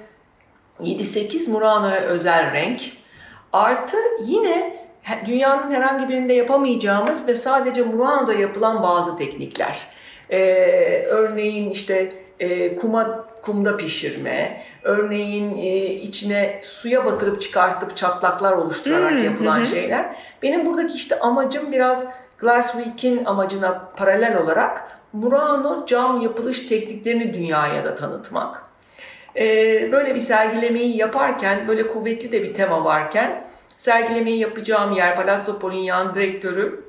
7-8 0.80 1.50
Murano'ya 1.50 2.00
özel 2.00 2.52
renk 2.52 2.80
artı 3.52 3.96
yine 4.24 4.80
dünyanın 5.26 5.70
herhangi 5.70 6.08
birinde 6.08 6.32
yapamayacağımız 6.32 7.28
ve 7.28 7.34
sadece 7.34 7.82
Murano'da 7.82 8.32
yapılan 8.32 8.82
bazı 8.82 9.16
teknikler. 9.16 9.86
Ee, 10.30 11.04
örneğin 11.06 11.70
işte 11.70 12.12
e, 12.40 12.76
kuma 12.76 13.24
kumda 13.42 13.76
pişirme, 13.76 14.62
örneğin 14.82 15.58
e, 15.58 15.86
içine 15.86 16.60
suya 16.62 17.04
batırıp 17.04 17.40
çıkartıp 17.40 17.96
çatlaklar 17.96 18.52
oluşturarak 18.52 19.24
yapılan 19.24 19.64
şeyler. 19.64 20.16
Benim 20.42 20.66
buradaki 20.66 20.94
işte 20.94 21.18
amacım 21.20 21.72
biraz 21.72 22.12
Glassweek'in 22.38 23.24
amacına 23.24 23.90
paralel 23.96 24.36
olarak 24.36 25.00
Murano 25.12 25.86
cam 25.86 26.20
yapılış 26.20 26.66
tekniklerini 26.66 27.34
dünyaya 27.34 27.84
da 27.84 27.96
tanıtmak. 27.96 28.69
Ee, 29.36 29.88
böyle 29.92 30.14
bir 30.14 30.20
sergilemeyi 30.20 30.96
yaparken, 30.96 31.68
böyle 31.68 31.86
kuvvetli 31.86 32.32
de 32.32 32.42
bir 32.42 32.54
tema 32.54 32.84
varken, 32.84 33.44
sergilemeyi 33.78 34.38
yapacağım 34.38 34.92
yer 34.92 35.16
Palazzo 35.16 35.58
Polignan 35.58 36.14
direktörü 36.14 36.84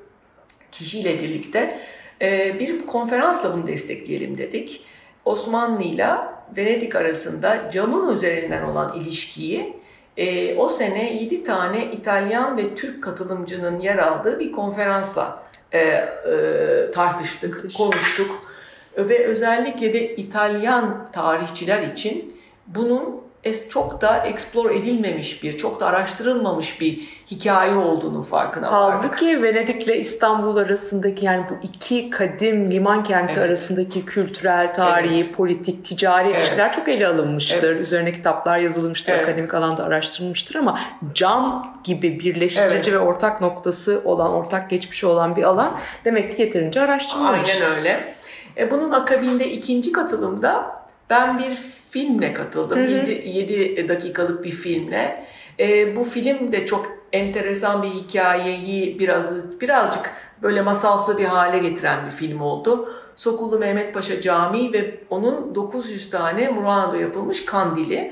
kişiyle 0.71 1.19
birlikte 1.19 1.79
e, 2.21 2.59
bir 2.59 2.85
konferansla 2.85 3.53
bunu 3.53 3.67
destekleyelim 3.67 4.37
dedik. 4.37 4.85
Osmanlı 5.25 5.83
ile 5.83 6.09
Venedik 6.57 6.95
arasında 6.95 7.71
camın 7.73 8.15
üzerinden 8.15 8.63
olan 8.63 8.93
ilişkiyi 8.95 9.73
e, 10.17 10.55
o 10.55 10.69
sene 10.69 11.13
7 11.13 11.43
tane 11.43 11.91
İtalyan 11.91 12.57
ve 12.57 12.75
Türk 12.75 13.03
katılımcının 13.03 13.79
yer 13.79 13.97
aldığı 13.97 14.39
bir 14.39 14.51
konferansla 14.51 15.43
e, 15.71 15.79
e, 15.79 16.91
tartıştık, 16.91 17.75
konuştuk. 17.77 18.50
Ve 18.97 19.25
özellikle 19.25 19.93
de 19.93 20.15
İtalyan 20.15 21.07
tarihçiler 21.11 21.81
için 21.81 22.37
bunun 22.67 23.21
çok 23.69 24.01
da 24.01 24.17
explore 24.17 24.75
edilmemiş 24.75 25.43
bir, 25.43 25.57
çok 25.57 25.79
da 25.79 25.85
araştırılmamış 25.85 26.81
bir 26.81 26.99
hikaye 27.31 27.75
olduğunun 27.75 28.21
farkına 28.21 28.71
vardık. 28.71 29.03
Halbuki 29.03 29.43
Venedik'le 29.43 29.95
İstanbul 29.99 30.57
arasındaki 30.57 31.25
yani 31.25 31.45
bu 31.49 31.67
iki 31.67 32.09
kadim 32.09 32.71
liman 32.71 33.03
kenti 33.03 33.33
Evet. 33.39 33.49
arasındaki 33.49 34.05
kültürel, 34.05 34.73
tarihi, 34.73 35.21
Evet. 35.21 35.33
politik, 35.33 35.85
ticari 35.85 36.29
Evet. 36.29 36.41
ilişkiler 36.41 36.73
çok 36.73 36.89
ele 36.89 37.07
alınmıştır. 37.07 37.75
Üzerine 37.75 38.13
kitaplar 38.13 38.57
yazılmıştır, 38.57 39.13
Evet. 39.13 39.23
akademik 39.23 39.53
alanda 39.53 39.83
araştırılmıştır 39.83 40.55
ama 40.55 40.79
cam 41.13 41.75
gibi 41.83 42.19
birleştirici 42.19 42.89
Evet. 42.89 42.93
ve 42.93 42.99
ortak 42.99 43.41
noktası 43.41 44.01
olan, 44.05 44.31
ortak 44.33 44.69
geçmişi 44.69 45.05
olan 45.05 45.35
bir 45.35 45.43
alan 45.43 45.77
demek 46.05 46.35
ki 46.35 46.41
yeterince 46.41 46.81
araştırılmamış. 46.81 47.49
Aynen 47.49 47.71
öyle. 47.77 48.15
E, 48.61 48.71
bunun 48.71 48.91
akabinde 48.91 49.51
ikinci 49.51 49.91
katılımda 49.91 50.81
ben 51.09 51.39
bir 51.39 51.55
filmle 51.89 52.33
katıldım. 52.33 52.79
7 52.79 53.89
dakikalık 53.89 54.43
bir 54.43 54.51
filmle. 54.51 55.25
E, 55.59 55.95
bu 55.95 56.03
film 56.03 56.51
de 56.51 56.65
çok 56.65 56.87
enteresan 57.13 57.83
bir 57.83 57.89
hikayeyi 57.89 58.99
biraz 58.99 59.59
birazcık 59.61 60.11
böyle 60.41 60.61
masalsı 60.61 61.17
bir 61.17 61.25
hale 61.25 61.57
getiren 61.57 62.05
bir 62.05 62.11
film 62.11 62.41
oldu. 62.41 62.89
Sokullu 63.15 63.59
Mehmet 63.59 63.93
Paşa 63.93 64.21
Camii 64.21 64.73
ve 64.73 64.99
onun 65.09 65.55
900 65.55 66.09
tane 66.09 66.49
Murano'da 66.49 66.97
yapılmış 66.97 67.45
kandili. 67.45 68.11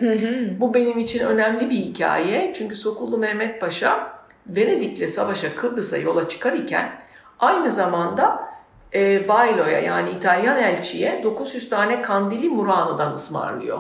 Bu 0.59 0.73
benim 0.73 0.99
için 0.99 1.25
önemli 1.25 1.69
bir 1.69 1.75
hikaye. 1.75 2.53
Çünkü 2.55 2.75
Sokullu 2.75 3.17
Mehmet 3.17 3.61
Paşa 3.61 4.19
Venedik'le 4.47 5.09
savaşa 5.09 5.55
Kıbrıs'a 5.55 5.97
yola 5.97 6.29
çıkar 6.29 6.53
iken 6.53 6.89
aynı 7.39 7.71
zamanda 7.71 8.48
e, 8.93 9.27
Bailo'ya 9.27 9.79
yani 9.79 10.09
İtalyan 10.09 10.57
elçiye 10.57 11.21
900 11.23 11.69
tane 11.69 12.01
kandili 12.01 12.49
Murano'dan 12.49 13.11
ısmarlıyor. 13.13 13.79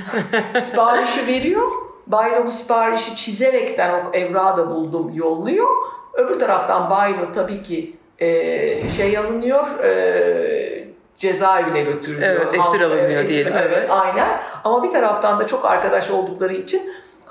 Siparişi 0.60 1.26
veriyor. 1.26 1.70
Bailo 2.06 2.46
bu 2.46 2.50
siparişi 2.50 3.16
çizerekten 3.16 4.04
o 4.04 4.12
evrağı 4.12 4.56
da 4.56 4.70
buldum 4.70 5.10
yolluyor. 5.14 5.68
Öbür 6.14 6.38
taraftan 6.38 6.90
Bailo 6.90 7.32
tabii 7.32 7.62
ki 7.62 7.96
e, 8.18 8.88
şey 8.88 9.18
alınıyor 9.18 9.78
e, 9.84 10.84
cezaevine 11.18 11.82
götürülüyor. 11.82 12.36
Evet, 12.36 12.54
esir 12.54 12.80
alınıyor 12.84 13.22
esir- 13.22 13.28
diyelim. 13.28 13.52
Evet, 13.56 13.90
aynen. 13.90 14.42
Ama 14.64 14.82
bir 14.82 14.90
taraftan 14.90 15.40
da 15.40 15.46
çok 15.46 15.64
arkadaş 15.64 16.10
oldukları 16.10 16.54
için 16.54 16.82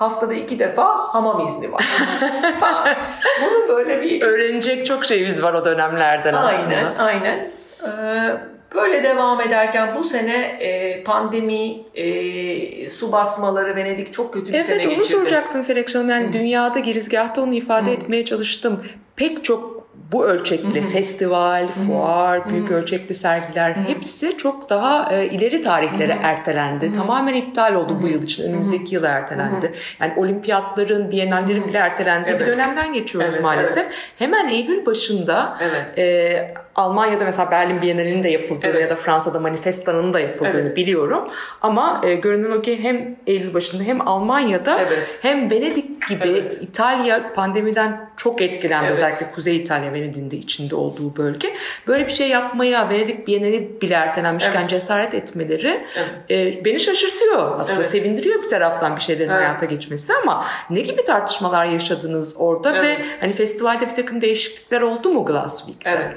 haftada 0.02 0.34
iki 0.34 0.60
defa 0.60 1.14
hamam 1.14 1.46
izni 1.46 1.72
var. 1.72 1.84
falan. 2.60 2.88
Bunun 3.42 3.78
böyle 3.78 4.02
bir 4.02 4.22
Öğrenecek 4.22 4.86
çok 4.86 5.06
şeyimiz 5.06 5.44
var 5.44 5.54
o 5.54 5.66
dönemlerden 5.66 6.34
aslında. 6.34 6.76
Aynen, 6.76 6.96
aynen. 6.96 7.52
Ee, 7.84 8.38
böyle 8.76 9.04
devam 9.04 9.42
ederken 9.42 9.96
bu 9.98 10.04
sene 10.04 10.36
e, 10.60 11.04
pandemi, 11.04 11.78
e, 11.96 12.90
su 12.90 13.12
basmaları 13.12 13.76
Venedik 13.76 14.14
çok 14.14 14.34
kötü 14.34 14.54
bir 14.54 14.60
sene 14.60 14.76
Evet 14.76 14.86
onu 14.88 14.96
geçirdi. 14.96 15.14
soracaktım 15.18 15.64
Felek 15.64 15.96
Hanım. 15.96 16.10
Yani 16.10 16.34
dünyada 16.34 16.80
girizgahta 16.80 17.42
onu 17.42 17.54
ifade 17.54 17.94
etmeye 17.94 18.26
çalıştım. 18.26 18.84
Pek 19.16 19.44
çok 19.44 19.81
bu 20.12 20.26
ölçekli 20.26 20.82
festival, 20.90 21.68
fuar, 21.68 22.50
büyük 22.50 22.72
ölçekli 22.72 23.14
sergiler 23.16 23.74
hepsi 23.74 24.38
çok 24.38 24.70
daha 24.70 25.14
e, 25.14 25.26
ileri 25.26 25.62
tarihlere 25.62 26.18
ertelendi. 26.24 26.96
Tamamen 26.98 27.34
iptal 27.34 27.76
oldu 27.76 27.98
bu 28.02 28.08
yıl 28.08 28.24
için. 28.24 28.44
Önümüzdeki 28.50 28.96
yıl 28.96 29.04
ertelendi. 29.04 29.74
Yani 30.00 30.14
olimpiyatların, 30.18 31.12
bienallerin 31.12 31.68
bile 31.68 31.78
ertelendiği 31.78 32.36
bir 32.36 32.42
Evet. 32.44 32.54
dönemden 32.54 32.94
geçiyoruz 32.94 33.32
Evet, 33.34 33.44
maalesef. 33.44 33.88
Hemen 34.20 34.48
Eylül 34.48 34.86
başında 34.86 35.58
Evet. 35.62 35.98
e, 35.98 36.54
Almanya'da 36.82 37.24
mesela 37.24 37.52
Berlin 37.52 37.82
Bienalinin 37.82 38.24
de 38.24 38.30
yapıldığını 38.30 38.72
Evet. 38.72 38.82
ya 38.82 38.90
da 38.90 38.96
Fransa'da 38.96 39.40
Manifesta'nın 39.40 40.14
da 40.14 40.20
yapıldığını 40.20 40.62
Evet. 40.62 40.76
biliyorum. 40.78 41.28
Ama 41.62 42.02
e, 42.04 42.16
görünen 42.16 42.52
o 42.52 42.62
ki 42.62 42.84
hem 42.84 43.16
Eylül 43.28 43.54
başında 43.54 43.84
hem 43.84 44.08
Almanya'da 44.08 44.80
Evet. 44.80 45.20
hem 45.22 45.52
Venedik 45.52 46.08
gibi 46.08 46.28
Evet. 46.30 46.58
İtalya 46.62 47.34
pandemiden 47.34 48.10
çok 48.18 48.42
etkilendi. 48.42 48.86
Evet. 48.88 48.98
Özellikle 48.98 49.32
Kuzey 49.32 49.56
İtalya 49.58 49.94
Venedik'in 49.94 50.32
de 50.32 50.38
içinde 50.38 50.76
olduğu 50.76 51.18
bölge. 51.18 51.54
Böyle 51.88 52.08
bir 52.08 52.12
şey 52.12 52.30
yapmaya 52.30 52.90
Venedik 52.90 53.28
Bienali 53.28 53.82
bile 53.82 53.94
ertelenmişken 53.94 54.60
Evet. 54.60 54.70
cesaret 54.70 55.14
etmeleri 55.14 55.86
Evet. 55.96 56.32
e, 56.60 56.66
beni 56.66 56.80
şaşırtıyor. 56.80 57.60
Aslında 57.60 57.82
Evet. 57.82 57.92
sevindiriyor 57.92 58.44
bir 58.44 58.50
taraftan 58.50 58.96
bir 58.96 59.02
şeylerin 59.02 59.30
Evet. 59.30 59.42
hayata 59.42 59.66
geçmesi 59.66 60.14
ama 60.24 60.46
ne 60.70 60.82
gibi 60.82 61.06
tartışmalar 61.06 61.66
yaşadınız 61.66 62.36
orada 62.38 62.72
Evet. 62.76 62.84
ve 63.00 63.04
hani 63.20 63.34
festivalde 63.34 63.90
bir 63.90 63.96
takım 63.96 64.22
değişiklikler 64.22 64.82
oldu 64.82 65.10
mu 65.10 65.26
Glass 65.26 65.58
Week'te? 65.66 65.90
Evet. 65.90 66.12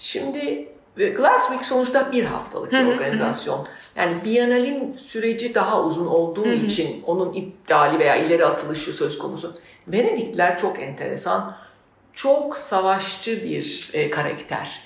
Şimdi 0.00 0.68
e, 0.98 1.08
Glass 1.08 1.48
Week 1.48 1.64
sonuçta 1.64 2.12
bir 2.12 2.24
haftalık 2.24 2.72
bir 2.72 2.86
organizasyon. 2.86 3.66
Yani 3.96 4.16
Biennale'in 4.24 4.92
süreci 4.92 5.54
daha 5.54 5.82
uzun 5.82 6.06
olduğu 6.06 6.48
için 6.48 7.02
onun 7.06 7.34
iptali 7.34 7.98
veya 7.98 8.16
ileri 8.16 8.46
atılışı 8.46 8.92
söz 8.92 9.18
konusu. 9.18 9.54
Venedikliler 9.88 10.58
çok 10.58 10.80
enteresan, 10.80 11.56
çok 12.12 12.58
savaşçı 12.58 13.44
bir 13.44 13.90
e, 13.92 14.10
karakter. 14.10 14.80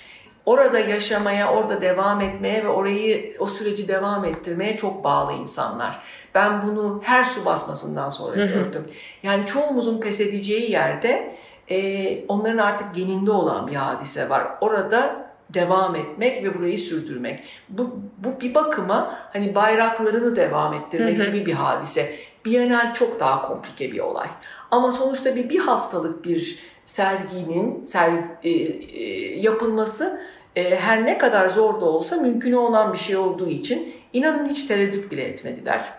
Orada 0.46 0.78
yaşamaya, 0.78 1.52
orada 1.52 1.80
devam 1.80 2.20
etmeye 2.20 2.64
ve 2.64 2.68
orayı, 2.68 3.36
o 3.38 3.46
süreci 3.46 3.88
devam 3.88 4.24
ettirmeye 4.24 4.76
çok 4.76 5.04
bağlı 5.04 5.32
insanlar. 5.32 5.98
Ben 6.34 6.62
bunu 6.62 7.00
her 7.04 7.24
su 7.24 7.44
basmasından 7.44 8.10
sonra 8.10 8.46
gördüm. 8.46 8.86
Yani 9.22 9.46
çoğumuzun 9.46 10.00
pes 10.00 10.20
edeceği 10.20 10.70
yerde 10.70 11.36
e, 11.70 12.26
onların 12.26 12.58
artık 12.58 12.94
geninde 12.94 13.30
olan 13.30 13.66
bir 13.66 13.74
hadise 13.74 14.28
var. 14.28 14.46
Orada 14.60 15.24
devam 15.54 15.96
etmek 15.96 16.44
ve 16.44 16.58
burayı 16.58 16.78
sürdürmek. 16.78 17.40
Bu, 17.68 17.90
bu 18.24 18.40
bir 18.40 18.54
bakıma 18.54 19.18
hani 19.32 19.54
bayraklarını 19.54 20.36
devam 20.36 20.74
ettirmek 20.74 21.18
Hı 21.18 21.22
hı. 21.22 21.26
gibi 21.26 21.46
bir 21.46 21.52
hadise. 21.52 22.14
Bienal 22.44 22.94
çok 22.94 23.20
daha 23.20 23.48
komplike 23.48 23.92
bir 23.92 24.00
olay. 24.00 24.28
Ama 24.70 24.92
sonuçta 24.92 25.36
bir 25.36 25.48
bir 25.48 25.58
haftalık 25.58 26.24
bir 26.24 26.58
serginin 26.86 27.86
ser, 27.86 28.12
e, 28.42 28.50
e, 28.50 29.40
yapılması 29.40 30.20
e, 30.56 30.76
her 30.76 31.04
ne 31.04 31.18
kadar 31.18 31.48
zor 31.48 31.80
da 31.80 31.84
olsa 31.84 32.16
mümkün 32.16 32.52
olan 32.52 32.92
bir 32.92 32.98
şey 32.98 33.16
olduğu 33.16 33.48
için 33.48 33.94
inanın 34.12 34.48
hiç 34.48 34.66
tereddüt 34.66 35.10
bile 35.10 35.22
etmediler. 35.22 35.92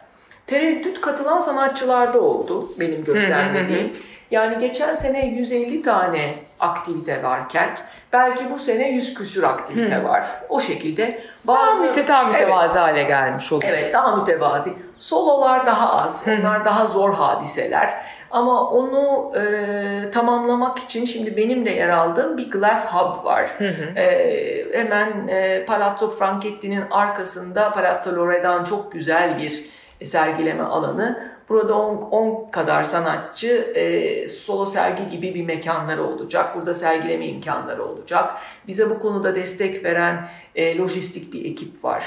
Tereddüt 0.48 1.02
katılan 1.02 1.40
sanatçılarda 1.40 2.22
oldu 2.22 2.70
benim 2.80 3.04
göstermediğim. 3.04 3.92
Yani 4.32 4.58
geçen 4.58 4.96
sene 4.96 5.26
150 5.28 5.82
tane 5.82 6.34
aktivite 6.60 7.24
varken 7.24 7.70
belki 8.14 8.52
bu 8.52 8.60
sene 8.60 8.90
100 8.90 9.14
küsür 9.14 9.44
aktivite 9.44 10.04
var. 10.04 10.26
O 10.50 10.60
şekilde 10.60 11.22
Daha 11.48 11.68
bazı 11.68 12.08
daha 12.08 12.24
Evet. 12.24 12.42
mütevazi 12.42 12.80
hale 12.80 13.04
gelmiş 13.04 13.52
oluyor. 13.52 13.72
Evet 13.74 13.94
daha 13.94 14.16
mütevazi. 14.16 14.74
Sololar 15.00 15.66
daha 15.66 15.94
az. 16.04 16.26
Onlar 16.40 16.66
daha 16.66 16.88
zor 16.88 17.14
hadiseler. 17.14 17.94
Ama 18.32 18.70
onu 18.70 19.32
e, 19.40 20.12
tamamlamak 20.12 20.80
için 20.80 21.06
şimdi 21.06 21.38
benim 21.38 21.66
de 21.66 21.70
yer 21.70 21.90
aldığım 21.90 22.38
bir 22.38 22.52
Glass 22.52 22.94
Hub 22.94 23.26
var. 23.26 23.50
E, 23.96 24.80
hemen 24.80 25.28
e, 25.28 25.66
Palazzo 25.66 26.10
Franchetti'nin 26.10 26.84
arkasında 26.92 27.72
Palazzo 27.72 28.16
Loredan 28.16 28.64
çok 28.64 28.92
güzel 28.92 29.38
bir 29.38 29.66
sergileme 30.06 30.64
alanı. 30.64 31.35
Burada 31.50 31.76
10 31.76 32.52
kadar 32.52 32.84
sanatçı 32.84 33.72
e, 33.76 34.28
solo 34.28 34.66
sergi 34.66 35.10
gibi 35.10 35.36
bir 35.36 35.46
mekanları 35.46 36.04
olacak. 36.04 36.56
Burada 36.56 36.74
sergileme 36.74 37.28
imkanları 37.28 37.84
olacak. 37.86 38.38
Bize 38.68 38.90
bu 38.90 39.00
konuda 39.00 39.36
destek 39.36 39.84
veren 39.84 40.28
e, 40.56 40.78
lojistik 40.78 41.34
bir 41.34 41.46
ekip 41.46 41.84
var. 41.84 42.06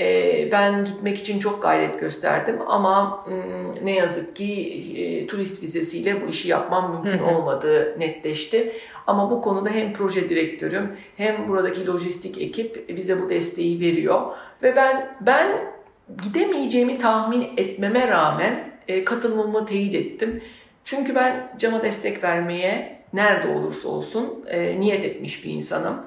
E, 0.00 0.48
ben 0.52 0.84
gitmek 0.84 1.18
için 1.18 1.38
çok 1.38 1.62
gayret 1.62 2.00
gösterdim 2.00 2.58
ama 2.66 3.24
mm, 3.28 3.86
ne 3.86 3.94
yazık 3.94 4.36
ki 4.36 4.52
e, 4.96 5.26
turist 5.26 5.62
vizesiyle 5.62 6.22
bu 6.22 6.30
işi 6.30 6.48
yapmam 6.48 6.92
mümkün 6.92 7.24
olmadığı 7.24 8.00
netleşti. 8.00 8.72
Ama 9.06 9.30
bu 9.30 9.42
konuda 9.42 9.70
hem 9.70 9.92
proje 9.92 10.28
direktörüm 10.28 10.96
hem 11.16 11.48
buradaki 11.48 11.86
lojistik 11.86 12.38
ekip 12.40 12.88
bize 12.96 13.22
bu 13.22 13.28
desteği 13.28 13.80
veriyor 13.80 14.20
ve 14.62 14.76
ben 14.76 15.16
ben 15.20 15.76
gidemeyeceğimi 16.22 16.98
tahmin 16.98 17.52
etmeme 17.56 18.08
rağmen 18.08 18.75
e, 18.88 19.04
katılımımı 19.04 19.66
teyit 19.66 19.94
ettim. 19.94 20.42
Çünkü 20.84 21.14
ben 21.14 21.52
cama 21.58 21.82
destek 21.82 22.24
vermeye 22.24 23.02
nerede 23.12 23.48
olursa 23.48 23.88
olsun 23.88 24.44
e, 24.46 24.80
niyet 24.80 25.04
etmiş 25.04 25.44
bir 25.44 25.50
insanım. 25.50 26.00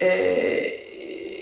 E, 0.00 0.08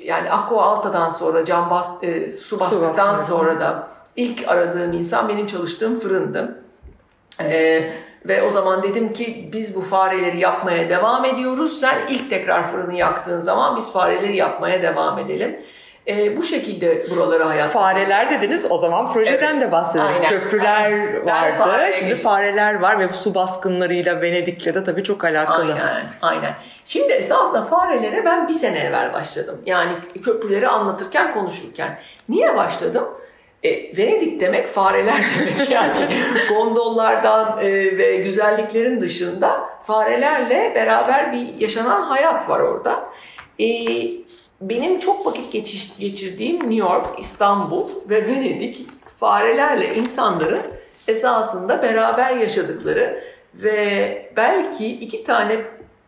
yani 0.04 0.30
Aqua 0.30 0.62
Alta'dan 0.62 1.08
sonra 1.08 1.44
cam 1.44 1.70
bas, 1.70 1.88
e, 2.02 2.30
su 2.30 2.60
bastıktan 2.60 3.12
bastığı. 3.12 3.26
sonra 3.26 3.60
da 3.60 3.88
ilk 4.16 4.48
aradığım 4.48 4.92
insan 4.92 5.28
benim 5.28 5.46
çalıştığım 5.46 6.00
fırındı. 6.00 6.62
E, 7.40 7.82
ve 8.26 8.42
o 8.42 8.50
zaman 8.50 8.82
dedim 8.82 9.12
ki 9.12 9.50
biz 9.52 9.74
bu 9.74 9.80
fareleri 9.80 10.40
yapmaya 10.40 10.90
devam 10.90 11.24
ediyoruz. 11.24 11.80
Sen 11.80 11.98
ilk 12.08 12.30
tekrar 12.30 12.70
fırını 12.70 12.94
yaktığın 12.94 13.40
zaman 13.40 13.76
biz 13.76 13.92
fareleri 13.92 14.36
yapmaya 14.36 14.82
devam 14.82 15.18
edelim. 15.18 15.60
E, 16.08 16.36
bu 16.36 16.42
şekilde 16.42 17.10
buraları 17.10 17.44
hayat 17.44 17.70
Fareler 17.70 18.30
dediniz 18.30 18.66
o 18.70 18.76
zaman 18.76 19.12
projeden 19.12 19.52
Evet. 19.52 19.60
de 19.60 19.72
bahsedelim. 19.72 20.06
Aynen. 20.14 20.28
Köprüler 20.28 20.84
Aynen. 20.84 21.26
Vardı. 21.26 21.54
fareye 21.58 21.92
Şimdi 21.92 22.08
geçtim. 22.08 22.24
fareler 22.30 22.74
var 22.80 22.98
ve 23.00 23.12
su 23.12 23.34
baskınlarıyla 23.34 24.22
Venedik'le 24.22 24.66
de 24.74 24.84
tabii 24.84 25.04
çok 25.04 25.24
alakalı. 25.24 25.72
Aynen, 25.72 26.06
aynen. 26.22 26.54
Şimdi 26.84 27.12
esasında 27.12 27.62
farelere 27.62 28.24
ben 28.24 28.48
bir 28.48 28.52
sene 28.52 28.78
evvel 28.78 29.12
başladım. 29.12 29.60
Yani 29.66 29.92
köprüleri 30.24 30.68
anlatırken, 30.68 31.34
konuşurken. 31.34 31.98
Niye 32.28 32.56
başladım? 32.56 33.08
E, 33.62 33.96
Venedik 33.96 34.40
demek 34.40 34.68
fareler 34.68 35.14
demek 35.38 35.70
yani 35.70 36.22
gondollardan 36.48 37.58
e, 37.60 37.98
ve 37.98 38.16
güzelliklerin 38.16 39.00
dışında 39.00 39.60
farelerle 39.86 40.72
beraber 40.74 41.32
bir 41.32 41.54
yaşanan 41.60 42.02
hayat 42.02 42.48
var 42.48 42.60
orada. 42.60 43.00
E, 43.58 43.66
benim 44.60 45.00
çok 45.00 45.26
vakit 45.26 45.52
geçiş, 45.52 45.92
geçirdiğim 45.98 46.56
New 46.56 46.74
York, 46.74 47.06
İstanbul 47.18 47.88
ve 48.08 48.28
Venedik 48.28 48.86
farelerle 49.20 49.94
insanların 49.94 50.62
esasında 51.08 51.82
beraber 51.82 52.30
yaşadıkları 52.36 53.24
ve 53.54 54.32
belki 54.36 54.92
iki 54.92 55.24
tane 55.24 55.60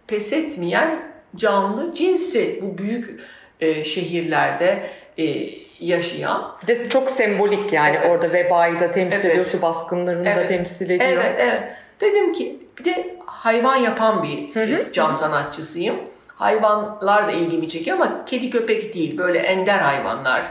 pes 0.06 0.32
etmeyen 0.32 1.02
canlı 1.36 1.94
cinsi 1.94 2.60
bu 2.62 2.78
büyük 2.78 3.20
e, 3.60 3.84
şehirlerde 3.84 4.82
e, 5.18 5.48
yaşayan. 5.80 6.52
Bir 6.62 6.66
de 6.66 6.88
çok 6.88 7.10
sembolik 7.10 7.72
yani 7.72 7.96
Evet. 7.96 8.10
orada 8.10 8.32
vebayı 8.32 8.80
da 8.80 8.92
temsil 8.92 9.18
Evet. 9.18 9.24
ediyor, 9.24 9.46
su 9.46 9.62
baskınlarını 9.62 10.24
da 10.24 10.30
Evet. 10.30 10.48
temsil 10.48 10.90
ediyor. 10.90 11.10
Evet, 11.10 11.34
evet. 11.38 11.62
Dedim 12.00 12.32
ki 12.32 12.58
bir 12.78 12.84
de 12.84 13.16
hayvan 13.26 13.76
yapan 13.76 14.22
bir 14.22 14.54
hı. 14.54 14.92
cam 14.92 15.14
sanatçısıyım. 15.14 15.96
Hayvanlar 16.42 17.28
da 17.28 17.33
ilgimi 17.33 17.68
çekiyor 17.68 17.96
ama 17.96 18.24
kedi 18.24 18.50
köpek 18.50 18.94
değil 18.94 19.18
böyle 19.18 19.38
ender 19.38 19.78
hayvanlar. 19.78 20.42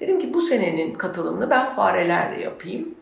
Dedim 0.00 0.18
ki 0.18 0.34
bu 0.34 0.40
senenin 0.40 0.94
katılımını 0.94 1.50
ben 1.50 1.68
farelerle 1.68 2.42
yapayım. 2.42 2.94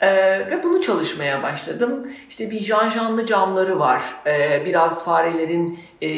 Ee, 0.00 0.50
ve 0.50 0.62
bunu 0.62 0.80
çalışmaya 0.80 1.42
başladım. 1.42 2.10
İşte 2.28 2.50
bir 2.50 2.60
janjanlı 2.60 3.26
camları 3.26 3.78
var. 3.78 4.02
Ee, 4.26 4.62
biraz 4.64 5.04
farelerin 5.04 5.78
e, 6.02 6.08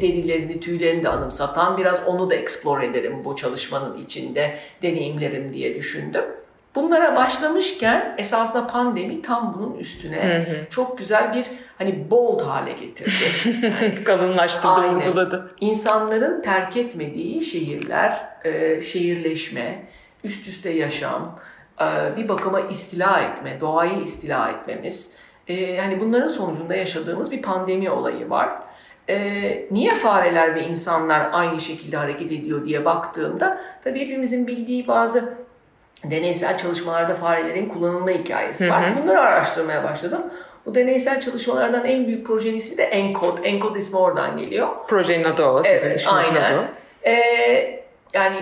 derilerini, 0.00 0.60
tüylerini 0.60 1.04
de 1.04 1.08
anımsatan. 1.08 1.78
Biraz 1.78 2.06
onu 2.06 2.30
da 2.30 2.34
explore 2.34 2.86
ederim 2.86 3.24
bu 3.24 3.36
çalışmanın 3.36 3.98
içinde, 3.98 4.58
deneyimlerim 4.82 5.52
diye 5.52 5.74
düşündüm. 5.74 6.24
Bunlara 6.74 7.16
başlamışken 7.16 8.14
esasında 8.18 8.66
pandemi 8.66 9.22
tam 9.22 9.54
bunun 9.58 9.74
üstüne 9.74 10.46
çok 10.70 10.98
güzel 10.98 11.34
bir 11.34 11.46
hani 11.78 12.10
bold 12.10 12.40
hale 12.40 12.72
getirdi. 12.72 13.10
Yani 13.66 14.04
Kalınlaştırdı, 14.04 14.88
vurguladı. 14.88 15.50
İnsanların 15.60 16.42
terk 16.42 16.76
etmediği 16.76 17.42
şehirler, 17.42 18.28
e, 18.44 18.80
şehirleşme, 18.80 19.82
üst 20.24 20.48
üste 20.48 20.70
yaşam, 20.70 21.38
e, 21.80 22.16
bir 22.16 22.28
bakıma 22.28 22.60
istila 22.60 23.20
etme, 23.20 23.60
doğayı 23.60 24.02
istila 24.02 24.50
etmemiz. 24.50 25.16
E, 25.48 25.78
hani 25.78 26.00
bunların 26.00 26.28
sonucunda 26.28 26.74
yaşadığımız 26.74 27.30
bir 27.30 27.42
pandemi 27.42 27.90
olayı 27.90 28.30
var. 28.30 28.50
E, 29.08 29.66
niye 29.70 29.94
fareler 29.94 30.54
ve 30.54 30.62
insanlar 30.62 31.28
aynı 31.32 31.60
şekilde 31.60 31.96
hareket 31.96 32.32
ediyor 32.32 32.64
diye 32.64 32.84
baktığımda 32.84 33.60
tabii 33.84 34.00
hepimizin 34.00 34.46
bildiği 34.46 34.88
bazı 34.88 35.34
deneysel 36.04 36.58
çalışmalarda 36.58 37.14
farelerin 37.14 37.68
kullanılma 37.68 38.10
hikayesi 38.10 38.70
var. 38.70 39.02
Bunları 39.02 39.20
araştırmaya 39.20 39.84
başladım. 39.84 40.22
Bu 40.66 40.74
deneysel 40.74 41.20
çalışmalardan 41.20 41.84
en 41.84 42.06
büyük 42.06 42.26
projenin 42.26 42.56
ismi 42.56 42.78
de 42.78 42.82
ENCODE. 42.82 43.48
ENCODE 43.48 43.78
ismi 43.78 43.98
oradan 43.98 44.36
geliyor. 44.36 44.68
Projenin 44.88 45.24
adı 45.24 45.44
o, 45.44 45.62
sizin 45.62 45.88
Evet, 45.88 46.06
aynen. 46.08 46.54
adı. 46.54 46.68
Ee, 47.06 47.84
yani 48.14 48.36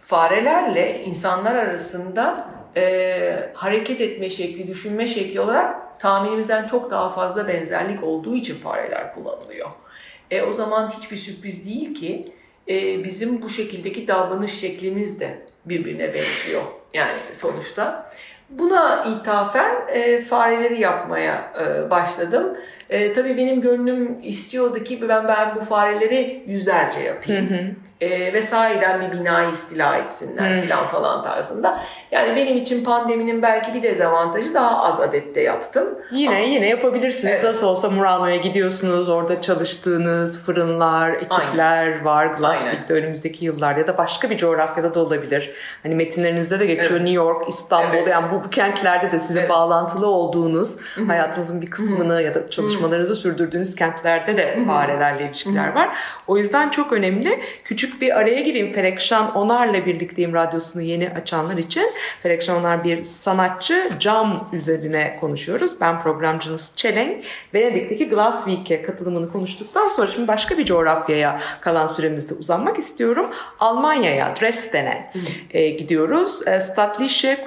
farelerle 0.00 1.00
insanlar 1.00 1.54
arasında 1.54 2.46
e, 2.76 3.50
hareket 3.54 4.00
etme 4.00 4.30
şekli, 4.30 4.68
düşünme 4.68 5.06
şekli 5.06 5.40
olarak 5.40 6.00
tahminimizden 6.00 6.66
çok 6.66 6.90
daha 6.90 7.10
fazla 7.10 7.48
benzerlik 7.48 8.04
olduğu 8.04 8.34
için 8.34 8.54
fareler 8.54 9.14
kullanılıyor. 9.14 9.70
E, 10.30 10.42
o 10.42 10.52
zaman 10.52 10.90
hiçbir 10.90 11.16
sürpriz 11.16 11.66
değil 11.66 11.94
ki 11.94 12.32
e, 12.68 13.04
bizim 13.04 13.42
bu 13.42 13.48
şekildeki 13.48 14.08
davranış 14.08 14.60
şeklimiz 14.60 15.20
de 15.20 15.38
birbirine 15.64 16.14
benziyor 16.14 16.62
yani 16.94 17.20
sonuçta. 17.34 18.12
Buna 18.58 19.04
ithafen 19.04 19.74
e, 19.88 20.20
fareleri 20.20 20.80
yapmaya 20.80 21.52
e, 21.60 21.90
başladım. 21.90 22.56
E, 22.90 23.12
tabii 23.12 23.36
benim 23.36 23.60
gönlüm 23.60 24.16
istiyordu 24.22 24.84
ki 24.84 25.08
ben 25.08 25.28
ben 25.28 25.54
bu 25.54 25.60
fareleri 25.60 26.44
yüzlerce 26.46 27.00
yapayım. 27.00 27.76
E, 28.00 28.32
ve 28.32 28.42
sahiden 28.42 29.00
bir 29.00 29.20
binayı 29.20 29.50
istila 29.50 29.96
etsinler 29.96 30.66
falan 30.66 30.86
falan 30.86 31.22
tarzında. 31.24 31.80
Yani 32.10 32.36
benim 32.36 32.56
için 32.56 32.84
pandeminin 32.84 33.42
belki 33.42 33.74
bir 33.74 33.82
dezavantajı 33.82 34.54
daha 34.54 34.84
az 34.84 35.00
adette 35.00 35.40
yaptım. 35.40 35.84
Yine 36.12 36.28
Ama- 36.30 36.38
yine 36.38 36.68
yapabilirsiniz. 36.68 37.34
Evet. 37.34 37.44
Nasıl 37.44 37.66
olsa 37.66 37.90
Murano'ya 37.90 38.36
gidiyorsunuz. 38.36 39.08
Orada 39.08 39.42
çalıştığınız 39.42 40.46
fırınlar, 40.46 41.10
ekipler 41.12 42.02
var. 42.04 42.26
Glassfield'de 42.26 42.92
önümüzdeki 42.94 43.44
yıllarda 43.44 43.80
ya 43.80 43.86
da 43.86 43.98
başka 43.98 44.30
bir 44.30 44.36
coğrafyada 44.36 44.94
da 44.94 45.00
olabilir. 45.00 45.50
Hani 45.82 45.94
metinlerinizde 45.94 46.60
de 46.60 46.66
geçiyor 46.66 46.90
Evet. 46.90 47.00
New 47.00 47.14
York, 47.16 47.48
İstanbul. 47.48 47.94
Evet. 47.96 48.08
Yani 48.08 48.26
bu, 48.32 48.43
bu 48.44 48.50
kentlerde 48.50 49.12
de 49.12 49.18
sizin 49.18 49.40
Evet. 49.40 49.50
bağlantılı 49.50 50.06
olduğunuz, 50.06 50.76
hayatınızın 51.06 51.62
bir 51.62 51.66
kısmını 51.66 52.22
ya 52.22 52.34
da 52.34 52.50
çalışmalarınızı 52.50 53.14
sürdürdüğünüz 53.16 53.74
kentlerde 53.74 54.36
de 54.36 54.58
farelerle 54.66 55.26
ilişkiler 55.26 55.72
var. 55.72 55.96
O 56.26 56.38
yüzden 56.38 56.68
çok 56.68 56.92
önemli. 56.92 57.40
Küçük 57.64 58.00
bir 58.00 58.18
araya 58.18 58.40
gireyim. 58.40 58.72
Ferekşan 58.72 59.36
Onar'la 59.36 59.86
birlikteyim 59.86 60.34
radyosunu 60.34 60.82
yeni 60.82 61.10
açanlar 61.10 61.56
için. 61.56 61.90
Ferekşan 62.22 62.56
Onar 62.60 62.84
bir 62.84 63.04
sanatçı. 63.04 63.90
Cam 64.00 64.48
üzerine 64.52 65.16
konuşuyoruz. 65.20 65.80
Ben 65.80 66.02
programcınız 66.02 66.72
Çelenk. 66.76 67.24
Venedik'teki 67.54 68.08
Glass 68.08 68.44
Week'e 68.44 68.82
katılımını 68.82 69.32
konuştuktan 69.32 69.88
sonra 69.88 70.08
şimdi 70.08 70.28
başka 70.28 70.58
bir 70.58 70.64
coğrafyaya 70.64 71.40
kalan 71.60 71.88
süremizde 71.88 72.34
uzanmak 72.34 72.78
istiyorum. 72.78 73.30
Almanya'ya, 73.60 74.34
Dresden'e 74.40 75.10
e, 75.50 75.70
gidiyoruz. 75.70 76.48
E, 76.48 76.60
Staatliche 76.60 77.44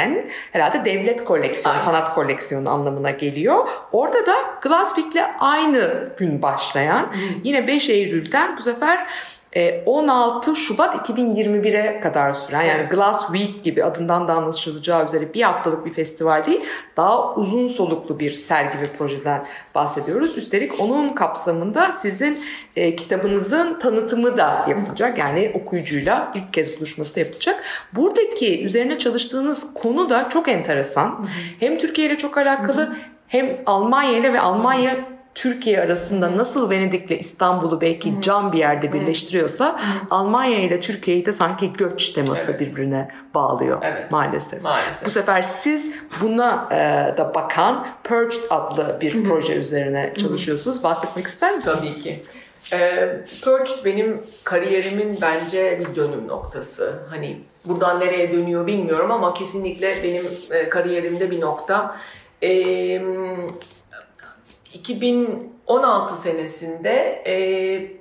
Kunstsammlungen 0.00 0.30
herhalde 0.52 0.84
devlet 0.84 1.24
koleksiyonu, 1.24 1.72
Aynen. 1.78 1.84
sanat 1.84 2.14
koleksiyonu 2.14 2.70
anlamına 2.70 3.10
geliyor. 3.10 3.68
Orada 3.92 4.26
da 4.26 4.34
Glass 4.62 4.94
Week'le 4.94 5.30
aynı 5.40 6.08
gün 6.18 6.42
başlayan 6.42 7.06
yine 7.42 7.66
5 7.66 7.90
Eylül'den 7.90 8.56
bu 8.56 8.62
sefer 8.62 9.06
16 9.86 10.56
Şubat 10.56 11.08
2021'e 11.08 12.00
kadar 12.00 12.32
süren 12.32 12.62
yani. 12.62 12.88
Glass 12.88 13.26
Week 13.26 13.64
gibi 13.64 13.84
adından 13.84 14.28
da 14.28 14.34
anlaşılacağı 14.34 15.04
üzere 15.04 15.34
bir 15.34 15.42
haftalık 15.42 15.86
bir 15.86 15.92
festival 15.92 16.46
değil 16.46 16.60
daha 16.96 17.34
uzun 17.34 17.66
soluklu 17.66 18.18
bir 18.18 18.32
sergi 18.32 18.80
ve 18.80 18.86
projeden 18.98 19.46
bahsediyoruz. 19.74 20.38
Üstelik 20.38 20.80
onun 20.80 21.08
kapsamında 21.08 21.92
sizin 21.92 22.38
e, 22.76 22.96
kitabınızın 22.96 23.78
tanıtımı 23.78 24.36
da 24.36 24.66
yapılacak 24.68 25.18
yani 25.18 25.52
okuyucuyla 25.54 26.32
ilk 26.34 26.52
kez 26.52 26.76
buluşması 26.76 27.16
da 27.16 27.20
yapılacak. 27.20 27.64
Buradaki 27.92 28.64
üzerine 28.64 28.98
çalıştığınız 28.98 29.74
konu 29.74 30.10
da 30.10 30.28
çok 30.28 30.48
enteresan. 30.48 31.26
Hem 31.60 31.78
Türkiye 31.78 32.06
ile 32.06 32.18
çok 32.18 32.38
alakalı 32.38 32.96
hem 33.28 33.56
Almanya 33.66 34.18
ile 34.18 34.32
ve 34.32 34.40
Almanya 34.40 34.96
Türkiye 35.34 35.80
arasında 35.80 36.36
nasıl 36.36 36.70
Venedik'le 36.70 37.10
İstanbul'u 37.20 37.80
belki 37.80 38.14
cam 38.22 38.52
bir 38.52 38.58
yerde 38.58 38.92
birleştiriyorsa 38.92 39.80
Almanya 40.10 40.58
ile 40.58 40.80
Türkiye'yi 40.80 41.26
de 41.26 41.32
sanki 41.32 41.72
göç 41.72 42.08
teması 42.08 42.50
Evet. 42.50 42.60
birbirine 42.60 43.08
bağlıyor 43.34 43.78
Evet. 43.82 44.10
maalesef. 44.10 44.62
Maalesef. 44.62 45.06
Bu 45.06 45.10
sefer 45.10 45.42
siz 45.42 45.92
buna 46.20 46.68
e, 46.72 47.16
da 47.18 47.32
bakan 47.34 47.86
Purged 48.04 48.40
adlı 48.50 48.98
bir 49.00 49.24
proje 49.24 49.54
üzerine 49.54 50.14
çalışıyorsunuz. 50.20 50.82
Bahsetmek 50.84 51.26
ister 51.26 51.56
misiniz? 51.56 51.76
Tabii 51.78 52.00
ki. 52.02 52.22
Ee, 52.72 53.20
Purged 53.44 53.84
benim 53.84 54.20
kariyerimin 54.44 55.18
bence 55.20 55.80
bir 55.80 55.96
dönüm 55.96 56.28
noktası. 56.28 56.92
Hani 57.10 57.40
buradan 57.64 58.00
nereye 58.00 58.32
dönüyor 58.32 58.66
bilmiyorum 58.66 59.10
ama 59.10 59.34
kesinlikle 59.34 59.94
benim 60.04 60.22
e, 60.50 60.68
kariyerimde 60.68 61.30
bir 61.30 61.40
nokta. 61.40 61.96
Ee, 62.42 63.02
2016 64.74 66.16
senesinde 66.16 67.22
e, 67.26 67.34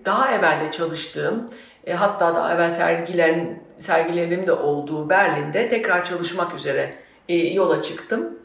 daha 0.05 0.32
evvelde 0.32 0.71
çalıştığım, 0.71 1.49
e, 1.86 1.93
hatta 1.93 2.36
daha 2.36 2.53
evvel 2.53 2.69
sergilen, 2.69 3.60
sergilerim 3.79 4.47
de 4.47 4.53
olduğu 4.53 5.10
Berlin'de 5.10 5.69
tekrar 5.69 6.05
çalışmak 6.05 6.55
üzere 6.55 6.95
e, 7.29 7.36
yola 7.38 7.84
çıktım. 7.84 8.39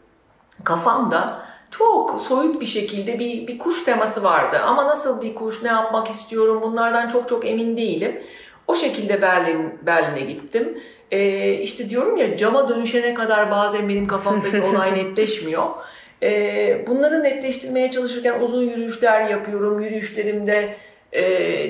Kafamda 0.65 1.43
çok 1.71 2.21
soyut 2.21 2.61
bir 2.61 2.67
şekilde 2.67 3.19
bir, 3.19 3.47
bir 3.47 3.59
kuş 3.59 3.85
teması 3.85 4.23
vardı. 4.23 4.59
Ama 4.65 4.87
nasıl 4.87 5.23
bir 5.23 5.35
kuş, 5.35 5.63
ne 5.63 5.69
yapmak 5.69 6.11
istiyorum 6.11 6.63
bunlardan 6.63 7.09
çok 7.09 7.29
çok 7.29 7.47
emin 7.47 7.77
değilim. 7.77 8.23
O 8.69 8.75
şekilde 8.75 9.23
Berlin 9.23 9.79
Berlin'e 9.83 10.21
gittim. 10.21 10.79
Ee, 11.11 11.53
işte 11.53 11.91
diyorum 11.91 12.17
ya 12.17 12.37
cama 12.37 12.69
dönüşene 12.69 13.15
kadar 13.15 13.51
bazen 13.51 13.89
benim 13.89 14.07
kafamdaki 14.07 14.63
olay 14.63 14.95
netleşmiyor. 14.99 15.65
Ee, 16.25 16.85
bunları 16.87 17.25
netleştirmeye 17.25 17.91
çalışırken 17.91 18.41
uzun 18.41 18.63
yürüyüşler 18.63 19.29
yapıyorum. 19.29 19.81
Yürüyüşlerimde 19.81 20.75
e, 21.13 21.23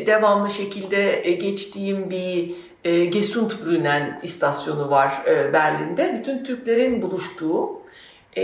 devamlı 0.06 0.50
şekilde 0.50 1.28
e, 1.28 1.32
geçtiğim 1.32 2.10
bir 2.10 2.50
e, 2.84 3.04
Gesundbrunnen 3.04 4.20
istasyonu 4.22 4.90
var 4.90 5.12
e, 5.26 5.52
Berlin'de. 5.52 6.16
Bütün 6.18 6.44
Türklerin 6.44 7.02
buluştuğu 7.02 7.82
e, 8.36 8.42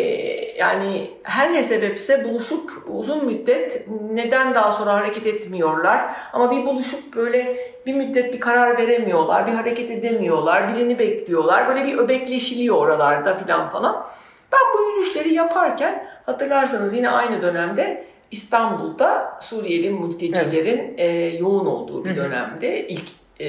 yani 0.59 1.11
her 1.23 1.55
ne 1.55 1.63
sebepse 1.63 2.25
buluşup 2.25 2.71
uzun 2.87 3.27
müddet 3.27 3.87
neden 4.13 4.55
daha 4.55 4.73
sonra 4.73 4.93
hareket 4.93 5.27
etmiyorlar 5.27 6.17
ama 6.33 6.51
bir 6.51 6.67
buluşup 6.67 7.17
böyle 7.17 7.57
bir 7.87 7.95
müddet 7.95 8.33
bir 8.33 8.41
karar 8.41 8.79
veremiyorlar, 8.79 9.47
bir 9.47 9.53
hareket 9.53 9.91
edemiyorlar, 9.91 10.75
birini 10.75 10.99
bekliyorlar. 10.99 11.69
Böyle 11.69 11.85
bir 11.85 11.99
öbekleşiliyor 11.99 12.77
oralarda 12.77 13.35
filan 13.35 13.67
falan. 13.67 14.07
Ben 14.53 14.61
bu 14.75 14.91
yürüyüşleri 14.91 15.35
yaparken 15.35 16.07
hatırlarsanız 16.27 16.95
yine 16.95 17.09
aynı 17.09 17.43
dönemde 17.43 18.05
İstanbul'da 18.31 19.39
Suriyeli 19.41 19.91
mültecilerin 19.91 20.95
e, 20.99 21.07
yoğun 21.27 21.67
olduğu 21.67 22.05
bir 22.05 22.17
dönemde 22.17 22.89
ilk 22.89 23.09
e, 23.41 23.49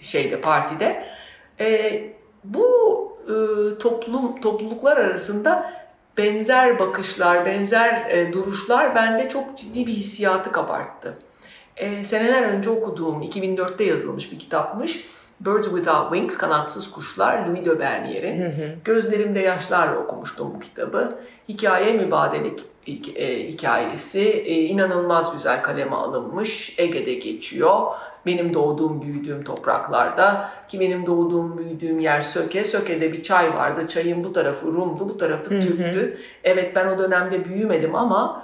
şeyde 0.00 0.40
partide 0.40 1.04
e, 1.60 2.02
bu 2.44 2.68
e, 3.22 3.34
toplum 3.78 4.40
topluluklar 4.40 4.96
arasında 4.96 5.72
benzer 6.18 6.78
bakışlar, 6.78 7.46
benzer 7.46 8.10
e, 8.10 8.32
duruşlar 8.32 8.94
bende 8.94 9.28
çok 9.28 9.58
ciddi 9.58 9.86
bir 9.86 9.92
hissiyatı 9.92 10.52
kabarttı. 10.52 11.18
E, 11.76 12.04
seneler 12.04 12.42
önce 12.42 12.70
okuduğum, 12.70 13.22
2004'te 13.22 13.84
yazılmış 13.84 14.32
bir 14.32 14.38
kitapmış. 14.38 15.04
Birds 15.40 15.68
Without 15.68 16.12
Wings, 16.12 16.38
Kanatsız 16.38 16.90
Kuşlar, 16.90 17.46
Louis 17.46 17.64
de 17.64 17.80
Bernier'in. 17.80 18.54
Gözlerimde 18.84 19.40
yaşlarla 19.40 19.98
okumuştum 19.98 20.54
bu 20.54 20.60
kitabı. 20.60 21.18
Hikaye 21.48 21.92
mübadelik 21.92 22.60
e, 23.16 23.48
hikayesi. 23.48 24.20
E, 24.20 24.54
inanılmaz 24.54 25.32
güzel 25.32 25.62
kaleme 25.62 25.96
alınmış. 25.96 26.74
Ege'de 26.78 27.14
geçiyor. 27.14 27.80
Benim 28.26 28.54
doğduğum, 28.54 29.02
büyüdüğüm 29.02 29.44
topraklarda 29.44 30.50
ki 30.68 30.80
benim 30.80 31.06
doğduğum, 31.06 31.58
büyüdüğüm 31.58 32.00
yer 32.00 32.20
Söke. 32.20 32.64
Söke'de 32.64 33.12
bir 33.12 33.22
çay 33.22 33.54
vardı. 33.54 33.88
Çayın 33.88 34.24
bu 34.24 34.32
tarafı 34.32 34.66
Rum'du, 34.66 35.08
bu 35.08 35.18
tarafı 35.18 35.50
Türk'tü. 35.60 36.18
Evet 36.44 36.76
ben 36.76 36.86
o 36.86 36.98
dönemde 36.98 37.44
büyümedim 37.44 37.94
ama 37.94 38.42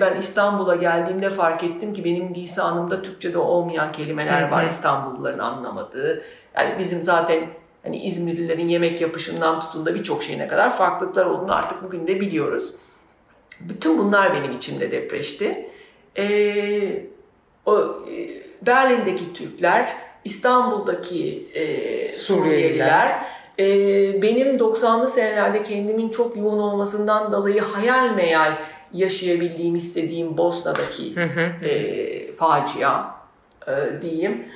ben 0.00 0.16
İstanbul'a 0.16 0.76
geldiğimde 0.76 1.30
fark 1.30 1.64
ettim 1.64 1.94
ki 1.94 2.04
benim 2.04 2.34
lisanımda 2.34 3.02
Türkçe'de 3.02 3.38
olmayan 3.38 3.92
kelimeler 3.92 4.50
var 4.50 4.64
İstanbulluların 4.64 5.38
anlamadığı. 5.38 6.22
Yani 6.56 6.74
bizim 6.78 7.02
zaten 7.02 7.46
hani 7.82 8.02
İzmirlilerin 8.02 8.68
yemek 8.68 9.00
yapışından 9.00 9.60
tutun 9.60 9.86
da 9.86 9.94
birçok 9.94 10.22
şeyine 10.22 10.48
kadar 10.48 10.76
farklılıklar 10.76 11.26
olduğunu 11.26 11.54
artık 11.54 11.82
bugün 11.82 12.06
de 12.06 12.20
biliyoruz. 12.20 12.74
Bütün 13.60 13.98
bunlar 13.98 14.34
benim 14.34 14.52
içimde 14.52 14.90
depreşti. 14.90 15.70
Ee, 16.18 17.02
o 17.66 17.78
e, 18.10 18.46
Berlin'deki 18.62 19.32
Türkler, 19.32 19.96
İstanbul'daki 20.24 21.48
e, 21.54 22.18
Suriyeliler, 22.18 23.26
e, 23.58 23.64
benim 24.22 24.56
90'lı 24.56 25.08
senelerde 25.08 25.62
kendimin 25.62 26.08
çok 26.08 26.36
yoğun 26.36 26.58
olmasından 26.58 27.32
dolayı 27.32 27.60
hayal 27.60 28.14
meyal 28.14 28.52
yaşayabildiğim, 28.92 29.76
istediğim 29.76 30.36
Bosna'daki 30.36 31.14
e, 31.62 32.32
facia 32.32 33.04
e, 33.68 34.02
diyeyim 34.02 34.46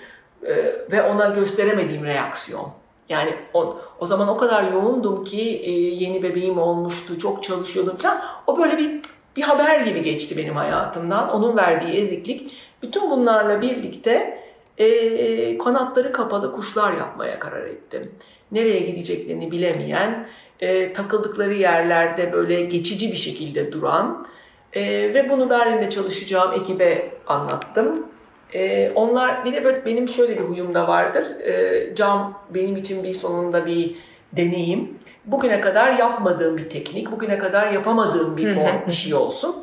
E, 0.46 0.54
ve 0.92 1.02
ona 1.02 1.28
gösteremediğim 1.28 2.04
reaksiyon. 2.04 2.68
Yani 3.08 3.34
o, 3.54 3.80
o 3.98 4.06
zaman 4.06 4.28
o 4.28 4.36
kadar 4.36 4.72
yoğundum 4.72 5.24
ki 5.24 5.40
e, 5.40 5.70
yeni 5.70 6.22
bebeğim 6.22 6.58
olmuştu, 6.58 7.18
çok 7.18 7.44
çalışıyordum 7.44 7.96
falan. 7.96 8.22
O 8.46 8.58
böyle 8.58 8.78
bir 8.78 9.00
bir 9.36 9.42
haber 9.42 9.80
gibi 9.80 10.02
geçti 10.02 10.36
benim 10.36 10.56
hayatımdan. 10.56 11.30
Onun 11.30 11.56
verdiği 11.56 11.92
eziklik. 11.92 12.52
Bütün 12.82 13.10
bunlarla 13.10 13.60
birlikte 13.60 14.40
e, 14.78 15.58
kanatları 15.58 16.12
kapalı 16.12 16.52
kuşlar 16.52 16.92
yapmaya 16.92 17.38
karar 17.38 17.66
ettim. 17.66 18.14
Nereye 18.52 18.80
gideceklerini 18.80 19.50
bilemeyen, 19.50 20.26
e, 20.60 20.92
takıldıkları 20.92 21.54
yerlerde 21.54 22.32
böyle 22.32 22.62
geçici 22.62 23.12
bir 23.12 23.16
şekilde 23.16 23.72
duran 23.72 24.26
E, 24.72 25.14
ve 25.14 25.30
bunu 25.30 25.50
Berlin'de 25.50 25.90
çalışacağım 25.90 26.52
ekibe 26.52 27.10
anlattım. 27.26 28.06
E, 28.54 28.90
onlar 28.90 29.44
bir 29.44 29.52
de 29.52 29.64
böyle 29.64 29.84
benim 29.86 30.08
şöyle 30.08 30.38
bir 30.38 30.44
huyum 30.44 30.74
da 30.74 30.88
vardır. 30.88 31.40
E, 31.40 31.94
cam 31.94 32.38
benim 32.50 32.76
için 32.76 33.04
bir 33.04 33.14
sonunda 33.14 33.66
bir 33.66 33.96
deneyim. 34.32 34.98
Bugüne 35.24 35.60
kadar 35.60 35.92
yapmadığım 35.92 36.56
bir 36.56 36.70
teknik, 36.70 37.12
bugüne 37.12 37.38
kadar 37.38 37.72
yapamadığım 37.72 38.36
bir 38.36 38.54
form 38.54 38.86
bir 38.86 38.92
şey 38.92 39.14
olsun. 39.14 39.56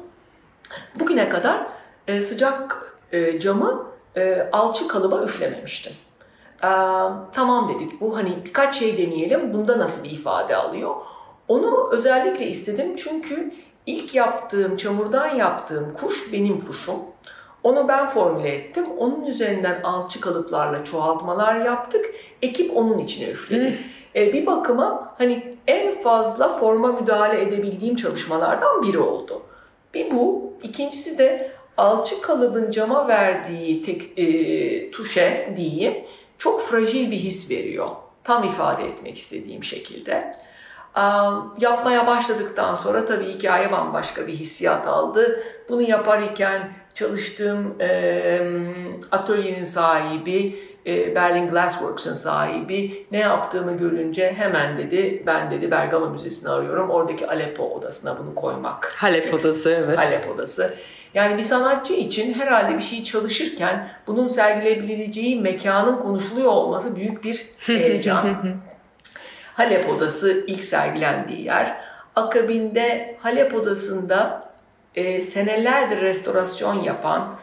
Bugüne 0.99 1.29
kadar 1.29 1.67
e, 2.07 2.21
sıcak 2.21 2.93
e, 3.11 3.39
camı 3.39 3.85
e, 4.17 4.49
alçı 4.51 4.87
kalıba 4.87 5.23
üflememiştim. 5.23 5.93
E, 6.63 6.69
tamam 7.33 7.73
dedik 7.75 8.01
bu 8.01 8.17
hani 8.17 8.33
birkaç 8.45 8.79
şey 8.79 8.97
deneyelim 8.97 9.53
bunda 9.53 9.79
nasıl 9.79 10.03
bir 10.03 10.11
ifade 10.11 10.55
alıyor. 10.55 10.95
Onu 11.47 11.89
özellikle 11.91 12.47
istedim 12.47 12.95
çünkü 12.95 13.53
ilk 13.85 14.15
yaptığım 14.15 14.77
çamurdan 14.77 15.35
yaptığım 15.35 15.93
kuş 15.93 16.33
benim 16.33 16.65
kuşum. 16.65 16.99
Onu 17.63 17.87
ben 17.87 18.07
formüle 18.07 18.49
ettim. 18.49 18.85
Onun 18.97 19.25
üzerinden 19.25 19.81
alçı 19.81 20.21
kalıplarla 20.21 20.83
çoğaltmalar 20.83 21.55
yaptık. 21.55 22.05
Ekip 22.41 22.77
onun 22.77 22.97
içine 22.97 23.29
üfledi. 23.29 23.77
E, 24.15 24.33
bir 24.33 24.45
bakıma 24.45 25.15
hani 25.17 25.57
en 25.67 26.01
fazla 26.01 26.49
forma 26.49 26.87
müdahale 26.87 27.41
edebildiğim 27.41 27.95
çalışmalardan 27.95 28.81
biri 28.83 28.99
oldu. 28.99 29.41
Bir 29.93 30.11
bu. 30.11 30.53
İkincisi 30.63 31.17
de 31.17 31.51
alçı 31.77 32.21
kalıbın 32.21 32.71
cama 32.71 33.07
verdiği 33.07 33.81
tek, 33.81 34.19
e, 34.19 34.91
tuşe 34.91 35.53
diyeyim 35.55 35.93
çok 36.37 36.61
fragil 36.61 37.11
bir 37.11 37.17
his 37.17 37.51
veriyor. 37.51 37.87
Tam 38.23 38.43
ifade 38.43 38.87
etmek 38.87 39.17
istediğim 39.17 39.63
şekilde. 39.63 40.35
Yapmaya 41.59 42.07
başladıktan 42.07 42.75
sonra 42.75 43.05
tabii 43.05 43.33
hikaye 43.33 43.71
bambaşka 43.71 44.27
bir 44.27 44.33
hissiyat 44.33 44.87
aldı. 44.87 45.43
Bunu 45.69 45.81
yaparken 45.81 46.71
çalıştığım 46.93 47.75
atölyenin 49.11 49.63
sahibi, 49.63 50.59
Berlin 51.15 51.47
Glassworks'ın 51.47 52.13
sahibi 52.13 53.05
ne 53.11 53.19
yaptığımı 53.19 53.77
görünce 53.77 54.33
hemen 54.37 54.77
dedi 54.77 55.23
ben 55.25 55.51
dedi 55.51 55.71
Bergama 55.71 56.05
Müzesi'ni 56.05 56.49
arıyorum. 56.49 56.89
Oradaki 56.89 57.27
Aleppo 57.27 57.63
odasına 57.63 58.19
bunu 58.19 58.35
koymak. 58.35 58.93
Halep 58.95 59.33
odası 59.33 59.69
evet. 59.69 59.97
Halep 59.97 60.29
odası. 60.29 60.73
Yani 61.13 61.37
bir 61.37 61.43
sanatçı 61.43 61.93
için 61.93 62.33
herhalde 62.33 62.75
bir 62.75 62.83
şey 62.83 63.03
çalışırken 63.03 63.89
bunun 64.07 64.27
sergileyebileceği 64.27 65.41
mekanın 65.41 65.95
konuşuluyor 65.95 66.51
olması 66.51 66.95
büyük 66.95 67.23
bir 67.23 67.45
heyecan. 67.57 68.37
Halep 69.53 69.89
Odası 69.89 70.43
ilk 70.47 70.63
sergilendiği 70.63 71.45
yer. 71.45 71.77
Akabinde 72.15 73.17
Halep 73.21 73.55
Odası'nda 73.55 74.49
e, 74.95 75.21
senelerdir 75.21 76.01
restorasyon 76.01 76.81
yapan 76.81 77.35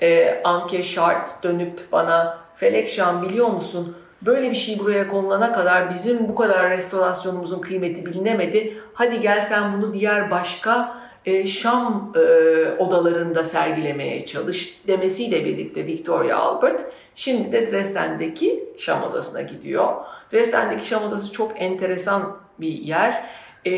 e, 0.00 0.40
Anke 0.44 0.82
Şart 0.82 1.42
dönüp 1.42 1.92
bana 1.92 2.38
Felek 2.56 2.90
Şan 2.90 3.22
biliyor 3.22 3.48
musun 3.48 3.96
böyle 4.22 4.50
bir 4.50 4.56
şey 4.56 4.78
buraya 4.78 5.08
konulana 5.08 5.52
kadar 5.52 5.90
bizim 5.94 6.28
bu 6.28 6.34
kadar 6.34 6.70
restorasyonumuzun 6.70 7.60
kıymeti 7.60 8.06
bilinemedi. 8.06 8.78
Hadi 8.94 9.20
gel 9.20 9.46
sen 9.46 9.72
bunu 9.72 9.94
diğer 9.94 10.30
başka 10.30 11.01
e, 11.26 11.46
Şam 11.46 12.12
e, 12.16 12.20
odalarında 12.78 13.44
sergilemeye 13.44 14.26
çalış 14.26 14.80
demesiyle 14.86 15.44
birlikte 15.44 15.86
Victoria 15.86 16.38
Albert 16.38 16.92
şimdi 17.14 17.52
de 17.52 17.72
Dresden'deki 17.72 18.64
Şam 18.78 19.02
odasına 19.02 19.42
gidiyor. 19.42 19.92
Dresden'deki 20.32 20.86
Şam 20.86 21.04
odası 21.04 21.32
çok 21.32 21.60
enteresan 21.60 22.36
bir 22.60 22.72
yer. 22.72 23.24
E, 23.66 23.72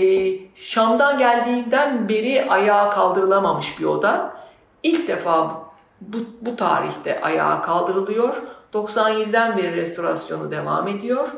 Şam'dan 0.54 1.18
geldiğinden 1.18 2.08
beri 2.08 2.50
ayağa 2.50 2.90
kaldırılamamış 2.90 3.80
bir 3.80 3.84
oda. 3.84 4.36
İlk 4.82 5.08
defa 5.08 5.64
bu, 6.00 6.16
bu 6.40 6.56
tarihte 6.56 7.20
ayağa 7.20 7.62
kaldırılıyor. 7.62 8.42
97'den 8.74 9.56
beri 9.56 9.76
restorasyonu 9.76 10.50
devam 10.50 10.88
ediyor 10.88 11.28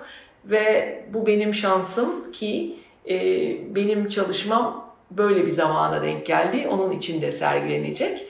ve 0.45 1.05
bu 1.14 1.27
benim 1.27 1.55
şansım 1.55 2.33
ki 2.33 2.79
e, 3.09 3.16
benim 3.75 4.09
çalışmam 4.09 4.86
böyle 5.11 5.47
bir 5.47 5.51
zamana 5.51 6.03
denk 6.03 6.27
geldi. 6.27 6.69
Onun 6.71 6.90
içinde 6.90 7.33
sergilenecek. 7.33 8.27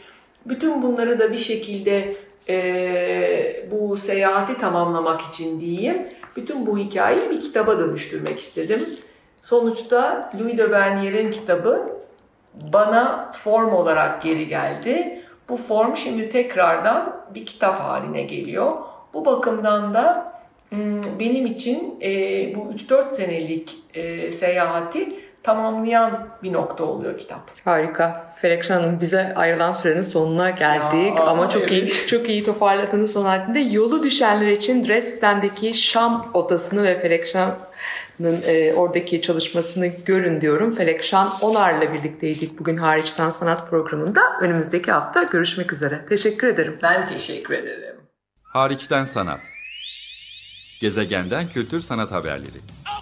Bütün 0.46 0.82
bunları 0.82 1.18
da 1.18 1.32
bir 1.32 1.38
şekilde 1.38 2.14
e, 2.48 3.66
bu 3.70 3.96
seyahati 3.96 4.58
tamamlamak 4.58 5.20
için 5.20 5.60
diyeyim. 5.60 5.96
Bütün 6.36 6.66
bu 6.66 6.78
hikayeyi 6.78 7.30
bir 7.30 7.40
kitaba 7.40 7.78
dönüştürmek 7.78 8.40
istedim. 8.40 8.80
Sonuçta 9.42 10.30
Louis 10.40 10.58
de 10.58 10.70
Bernier'in 10.70 11.30
kitabı 11.30 11.96
bana 12.54 13.32
form 13.32 13.72
olarak 13.72 14.22
geri 14.22 14.48
geldi. 14.48 15.22
Bu 15.48 15.56
form 15.56 15.96
şimdi 15.96 16.28
tekrardan 16.28 17.16
bir 17.34 17.46
kitap 17.46 17.80
haline 17.80 18.22
geliyor. 18.22 18.72
Bu 19.14 19.24
bakımdan 19.24 19.94
da 19.94 20.32
benim 21.18 21.46
için 21.46 21.98
e, 22.02 22.08
bu 22.54 22.72
3-4 22.72 23.12
senelik 23.12 23.76
e, 23.94 24.32
seyahati 24.32 25.25
tamamlayan 25.46 26.28
bir 26.42 26.52
nokta 26.52 26.84
oluyor 26.84 27.18
kitap. 27.18 27.40
Harika. 27.64 28.26
Felekşan 28.40 28.80
Hanım 28.80 29.00
bize 29.00 29.32
ayrılan 29.36 29.72
sürenin 29.72 30.02
sonuna 30.02 30.50
geldik 30.50 31.16
Ya, 31.16 31.24
ama 31.24 31.50
çok 31.50 31.62
evet. 31.62 31.72
iyi 31.72 32.06
çok 32.06 32.28
iyi 32.28 32.44
toparladınız 32.44 33.12
son 33.12 33.24
halinde. 33.24 33.58
Yolu 33.58 34.02
düşenler 34.02 34.46
için 34.46 34.88
Dresden'deki 34.88 35.74
Şam 35.74 36.30
odasını 36.34 36.84
ve 36.84 37.00
Felekşan'ın 37.00 38.42
e, 38.46 38.74
oradaki 38.74 39.22
çalışmasını 39.22 39.86
görün 39.86 40.40
diyorum. 40.40 40.74
Felekşan 40.74 41.28
Onar'la 41.40 41.92
birlikteydik 41.94 42.58
bugün 42.58 42.76
hariçten 42.76 43.30
sanat 43.30 43.70
programında. 43.70 44.20
Önümüzdeki 44.40 44.92
hafta 44.92 45.22
görüşmek 45.22 45.72
üzere. 45.72 46.04
Teşekkür 46.08 46.46
ederim. 46.46 46.78
Ben 46.82 47.08
teşekkür 47.08 47.54
ederim. 47.54 47.96
Hariçten 48.42 49.04
sanat. 49.04 49.40
Gezegenden 50.80 51.48
kültür 51.48 51.80
sanat 51.80 52.12
haberleri. 52.12 52.58
Okay, 52.82 52.95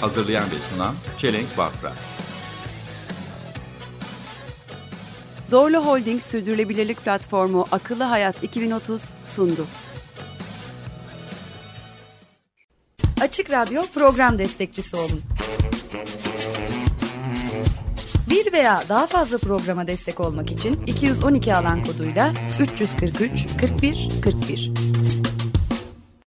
Hazırlayan 0.00 0.44
ve 0.44 0.74
sunan 0.74 0.94
Çelenk 1.18 1.58
Bafra. 1.58 1.92
Zorlu 5.48 5.86
Holding 5.86 6.22
Sürdürülebilirlik 6.22 7.04
Platformu 7.04 7.66
Akıllı 7.72 8.04
Hayat 8.04 8.44
2030 8.44 9.02
sundu. 9.24 9.66
Açık 13.20 13.50
Radyo 13.50 13.82
program 13.94 14.38
destekçisi 14.38 14.96
olun. 14.96 15.22
Bir 18.30 18.52
veya 18.52 18.82
daha 18.88 19.06
fazla 19.06 19.38
programa 19.38 19.86
destek 19.86 20.20
olmak 20.20 20.50
için 20.50 20.86
212 20.86 21.54
alan 21.56 21.84
koduyla 21.84 22.32
343 22.60 23.46
41 23.60 24.08
41. 24.22 24.70